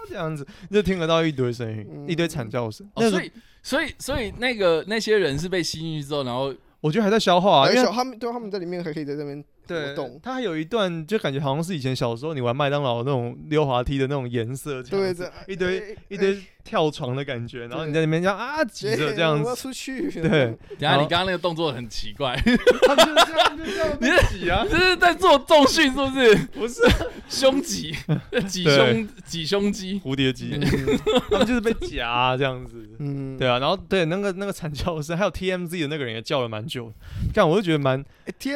[0.08, 2.88] 这样子就听得到一堆声音，嗯、一堆惨叫声。
[2.95, 3.32] 哦、所以，
[3.62, 9.43] 所以，所以那个那些人是被吸进去之后，然后我觉得还在消化、啊，因为他们对他们在里面还可以在这边。
[9.68, 20.09] 对，他还有一段就感觉好像是以前小时候你玩麦当劳那种溜滑梯的那种颜色，对，这一堆一堆跳床的感觉，然后你在里面这样啊挤着这样子，我要出去。
[20.11, 26.36] 对，等下你刚刚那个动作很奇怪，他就是这样，就这样你在挤啊， 这是在做重训是不是？
[26.53, 26.82] 不是，
[27.30, 27.95] 胸挤，
[28.49, 30.59] 挤胸挤胸肌，蝴蝶肌，
[31.30, 36.91] 他们就是被夹这样子，嗯，对啊，然后对那个那个惨叫声，还有 TMZ 的那个人也叫了蛮久，
[37.32, 38.03] 但我就觉得蛮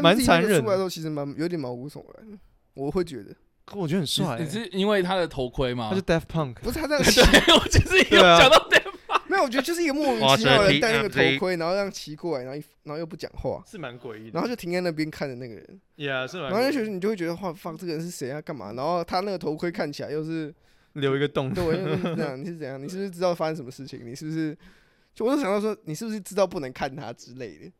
[0.02, 0.60] 蛮残忍。
[0.60, 2.40] 出来的时候其实蛮有点毛骨悚然，
[2.74, 3.36] 我会觉得，
[3.70, 4.40] 可我觉得很帅。
[4.40, 5.90] 你是因为他的头盔吗？
[5.92, 7.04] 他是 Daft Punk，不是他这样。
[7.04, 14.32] 对，我就是有讲到 Daft Punk，没有，我觉得就是一个莫名其妙的人戴那个头盔，然后这样骑过来，然后然后又不讲话，是蛮诡异的。
[14.34, 16.52] 然后就停在那边看着那个人，Yeah，是蛮。
[16.52, 18.42] 然后就你就会觉得，哇，放这个人是谁啊？
[18.42, 18.74] 干嘛？
[18.74, 20.54] 然后他那个头盔看起来又是
[20.94, 22.40] 留一个洞，对，又是这样。
[22.40, 22.82] 你是怎样？
[22.82, 24.02] 你是不是知道发生什么事情？
[24.04, 24.58] 你是不是？
[25.14, 27.72] 就我就想到说，你是不是知道不能看他之类的？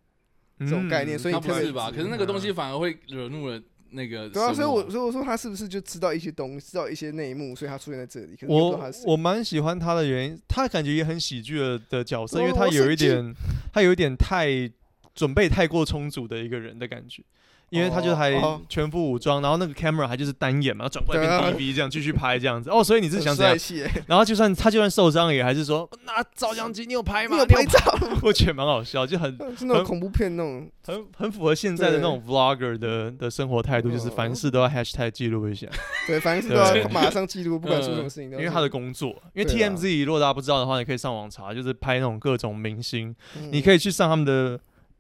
[0.60, 1.90] 这种概念，所以他不是吧？
[1.90, 3.62] 可是那个东西反而会惹怒了
[3.92, 4.30] 那个。
[4.30, 8.38] 对啊，所以我所以我说他是不是就知道一些东西，知道一些内幕，所以他出现在这里。
[8.48, 13.34] 我我蛮喜欢他的原因，他感觉也很喜剧的的角色，因为他有一点，
[13.74, 14.48] 他有一点太
[15.14, 17.24] 准备太过充足的一个人的感觉。
[17.70, 18.34] 因为他就还
[18.68, 22.70] 全副武装，然后那个 camera 还就是单眼嘛，转过来变 DV 这样继续拍这样子。
[22.70, 23.56] 哦，所以你是想这样？
[24.08, 27.36] 然后就算他就算受伤也还是说那照相机，你有拍吗？
[27.36, 27.80] 你有拍照？
[28.24, 35.68] 我觉得蛮好笑，就很 是那种恐怖片那种，很很符合现在的那种 vlogger 的的生活态度，就是凡事都要 hashtag 记录一下。
[36.08, 38.30] 对，凡事都要马上记录，不管出什么事情。
[38.32, 43.16] 因为他的工作，因为 TMZ 如果大家不知道的话，你可以上网查，就是拍那种各种明星，
[43.52, 44.60] 你可以去上他们的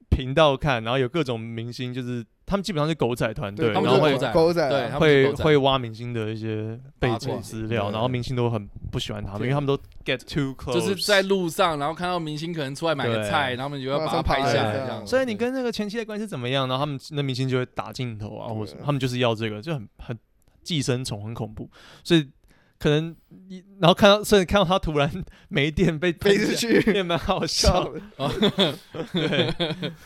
[0.09, 2.25] 频道看，然后有各种明星就是。
[2.49, 15.05] 他们基本上是狗仔团队，然后会狗仔对，会会挖明星的一些背景资料，然后明星都很不喜欢他们，因为他们都 get too close，就是在路上，然后看到明星可能出来买个菜，然后他们就要把他拍下来这样。
[15.05, 16.67] 所以你跟那个前妻的关系怎么样？
[16.67, 20.17] 然后他们那明星就会打镜头啊，或者，他们就是要这个，就很很
[20.63, 21.69] 寄生虫，很恐怖。
[22.03, 22.27] 所以
[22.79, 23.15] 可能
[23.47, 25.11] 一然后看到，甚至看到他突然
[25.49, 28.01] 没电被飞出去，也蛮好笑的。
[29.13, 29.53] 对，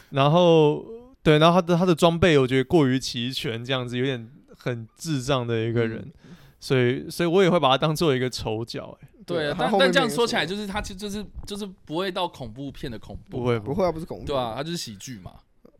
[0.10, 0.86] 然后。
[1.24, 9.00] 对，然后他的他的装备我觉得过于齐全，这样子有点很智障的一个人，嗯、所以所以我也会把他当做一个丑角。
[9.26, 13.86] 对啊，但但这样说起来，就是他其实就是就是不会到恐怖片的恐怖，不会不会。
[13.86, 15.32] 啊，不是恐怖，对啊，他就是喜剧嘛，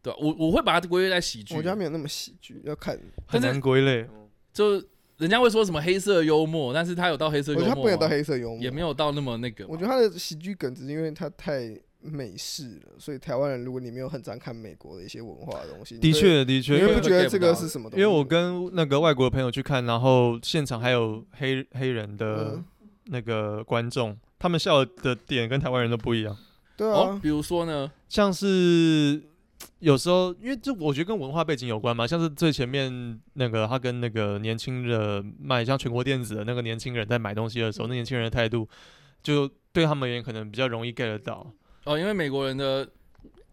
[0.02, 2.98] 对、啊，我我会把它归类在喜剧，我觉得没有那么喜剧，要看。
[3.26, 4.08] 很难归类，
[4.54, 4.82] 就
[5.18, 11.80] 人家会说什么黑色幽默，但是他有到黑色幽默，我觉得他没有到黑色幽默，也没有到那么那个，我觉得他的喜剧梗只是因为他太。
[12.06, 18.04] 美式了，所以台湾人，如果你没有很常看美国的一些文化的东西，的确的确，因为不觉得这个是什么东西？
[18.04, 22.62] 因为我跟那个外国的朋友去看，然后现场还有黑黑人的
[23.06, 26.38] 那个观众，嗯、他们笑的点跟台湾人都不一样。
[26.76, 29.24] 对啊、哦，比如说呢，像是
[29.80, 38.68] 有时候，因为这我觉得跟文化背景有关嘛，像是最前面那个他跟那个年轻的卖像全国电子的那个年轻人在买东西的时候，那年轻人的态度
[39.22, 41.52] 就对他们而言可能比较容易 get 到。
[41.84, 42.88] 哦，因为美国人的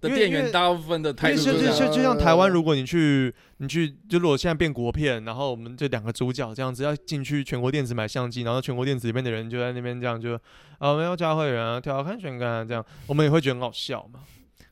[0.01, 10.35] 的店员大部分的态度就就就就像台湾，如果你去你去，就如果现在变国片，然后我们这两个主角这样子要进去全国电子买相机，然后全国电子里面的人就在那边这样就
[10.79, 14.21] 啊，我们要加会员啊，调看选看，这样我们也会觉得很好笑嘛。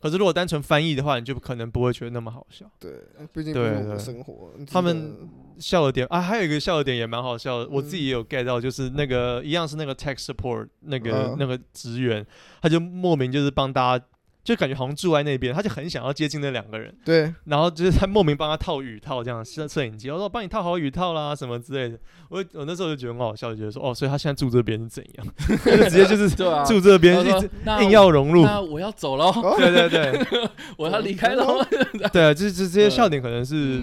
[0.01, 2.70] 可是如果单纯翻译的话，你就可能不会觉得那么好笑。
[2.78, 2.92] 对，
[3.32, 4.51] 毕竟不是我们的生活。
[4.70, 5.28] 他们
[5.59, 12.26] 笑的点啊，还有一个笑的点也蛮好笑的，嗯、我自己也有 get 到，就是那个一样是那个 tech support 那个、嗯、那个职员，
[12.62, 14.05] 他就莫名就是帮大家。
[14.49, 16.90] 就感觉好像住在那边，他就很想要接近那两个人。
[17.05, 21.99] 对，然后就是他莫名帮他套雨套，这样摄摄影机，我说我帮你套好雨套啦，什么之类的。
[22.30, 25.26] 我我那时候就觉得很好笑，就觉得说哦，所以他现在住这边是怎样？
[25.66, 26.30] 就直接就是
[26.64, 27.51] 住这边，一直
[27.82, 28.42] 硬要融入。
[28.46, 30.26] 那我要走喽，对对对，
[30.78, 31.62] 我要离开喽。
[32.11, 33.82] 对啊，就是这些笑点可能是。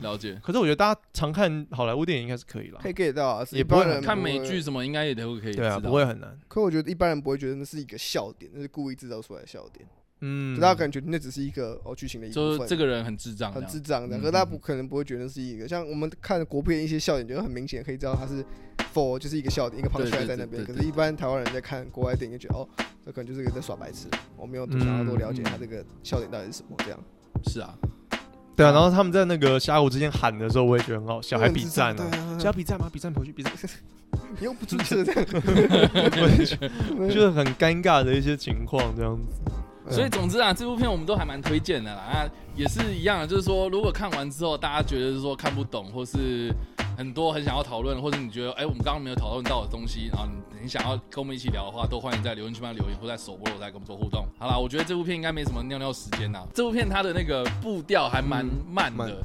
[0.00, 6.38] 了解，可是我觉得大家常看好莱坞电影应该是可以了，可以 get 到啊，也不会看美剧什么，应该也都可以，对啊，不会很难。
[6.48, 9.86] 可我觉得一般人不会觉得那是一个笑点，那是故意制造出来的笑点。
[10.22, 14.18] 嗯，大家感觉那只是一个哦剧情的一部分，就是这个人很智障，很智障的。
[14.18, 18.44] 可是大家不可能不会觉得是一个，像我们看国片一些笑点，就很明显可以知道他是
[18.92, 20.62] for 就是一个笑点，一个 punchline 在那边。
[20.62, 22.68] 可是，一般台湾人在看国外电影，就觉得哦，
[23.02, 27.00] 这可能就是一个在耍白痴，我没有想要多了解他这个笑点到底是什么这样。
[27.46, 27.74] 是啊。
[28.60, 32.04] 对啊，然后他们在那个峡谷之间喊的时候，我也觉得很好笑，还比赞呢。
[32.38, 32.90] 需要比赞吗？
[32.92, 33.50] 比赞回去比赞。
[34.38, 35.24] 你又不支持这样，
[37.08, 39.22] 就是很尴尬的一些情况这样子。
[39.90, 42.00] 所以总之啊，这部片我们都还蛮推荐的啦。
[42.00, 46.54] 啊，也是一样的，就是说，如果看完之后大家觉得是说看不懂，或是
[46.96, 50.28] 很多很想要讨论，或者你觉得哎，我们刚刚没有讨论到的东西，然后
[50.62, 54.26] 你想要跟我们一起聊的话，都欢迎在留言区帮留言，或在首播我再跟我们做互动。
[54.38, 56.46] 好啦，我觉得这部片应该没什么尿尿时间呐。
[56.54, 59.22] 这部片它的那个步调还蛮慢的，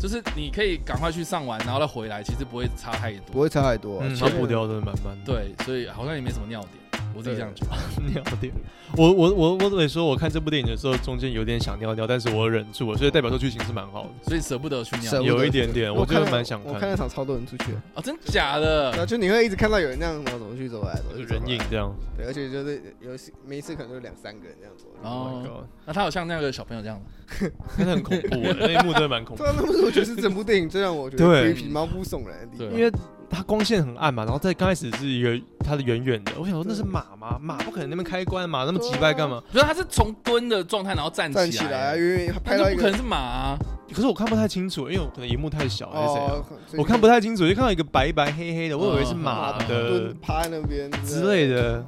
[0.00, 5.32] 就是你可以赶快去上完，然后再回来，其实不会差太多，不会差太多，它步调真的蛮慢的。
[5.32, 6.83] 对，所以好像也没什么尿点。
[7.16, 8.52] 我自己这样觉得，尿点。
[8.96, 15.20] 我我我我得说，我看这部电影的时候，中间有点想尿尿，但是我忍住了，所以代表说剧情是蛮好的，所以舍不得去尿。
[15.22, 16.72] 有一点点，我觉得蛮想看。
[16.72, 18.92] 我看那场超多人出去啊，真假的？
[18.96, 21.92] 那就你会一直看到有人那样走走去走来，就人影这样。
[22.16, 23.10] 对，而且就是有
[23.46, 24.86] 每一次可能就两三个人这样走。
[25.02, 27.06] 哦，那他好像那个小朋友这样吗？
[27.76, 29.42] 真的很恐怖，那一幕真的蛮恐怖。
[29.44, 32.92] 对啊，那部我觉得是整部电影最让我觉得皮毛骨悚然的地方，因为。
[33.30, 37.38] 它光线很暗嘛，然后在刚开始是一个它的远远的，我想说那是马吗？
[37.40, 39.42] 马不可能那边开关，嘛那么急败干嘛？
[39.52, 43.58] 不是，它是从蹲的状态然后站起来，站起来，因为拍到一不可能是马啊。
[43.92, 46.76] 可是我看不太清楚，因为我可能荧幕太小还是？
[46.78, 51.84] 我看不太清楚，就看到一个白白黑黑的，我以为是马的趴在那边之类的。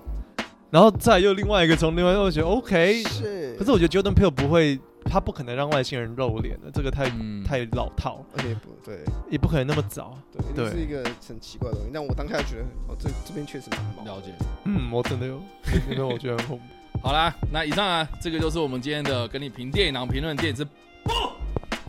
[0.71, 4.79] 然后再又另外一个从另外一个觉得 OK，是可是我觉得 Jordan Peele 不会。
[5.09, 10.19] 他不可能让外星人露脸的，这个太、嗯、太老套，而且不对，也不可能那么早，
[10.53, 11.91] 对，是一个很奇怪的东西。
[11.95, 14.33] 但我当下觉得，哦，这这边确实蛮了解。
[14.65, 15.41] 嗯，我真的有，
[15.89, 16.65] 因为我觉得很恐怖。
[17.07, 21.13] 好啦，那以上啊，这个就是我们今天的跟你评电影，然后评论电影是不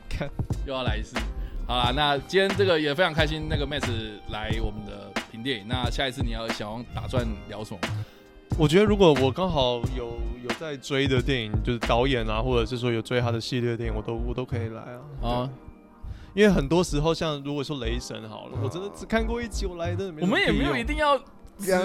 [0.07, 0.30] 看
[0.67, 1.17] 又要来一次。
[1.65, 3.89] 好啦，那今天这个也非常开心，那个 Matt
[4.30, 5.65] 来我们的评电影。
[5.67, 7.80] 那下一次你要想打算聊什么？
[8.58, 15.30] 我觉得如果我刚好有有在追的电影，就是导演啊，或者是说有追他的系列电影，我都我都可以来啊。
[15.30, 15.50] 啊，
[16.34, 20.12] 因为很多时候像如果说雷神好了，我真的只看过一集，我来的。
[20.22, 21.20] 我们也没有一定要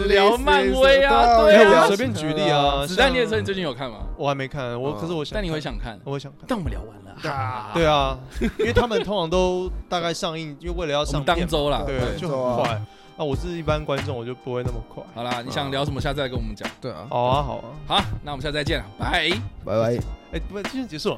[0.06, 2.86] 聊漫威啊，对啊，随便举例啊。
[2.86, 3.98] 子弹列车你最近有看吗？
[4.16, 5.34] 我还没看，我可是我想。
[5.34, 5.98] 但你会想看？
[6.04, 6.42] 我会想看。
[6.46, 7.72] 但我们聊完了。
[7.74, 8.18] 对啊，
[8.58, 12.82] 因为他们通常都大概上映，因为为了要上当周啦，对，就很快。
[13.16, 15.02] 那我是一般观众，我就不会那么快。
[15.14, 16.68] 好啦，你想聊什么，下次再跟我们讲。
[16.80, 19.30] 对啊，好啊，好啊，好，那我们下次再见了，拜
[19.64, 19.96] 拜拜。
[20.32, 21.16] 哎，不，今天结束。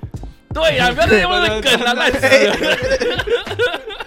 [0.52, 4.03] 对呀，不要再用那个梗 了，烂死。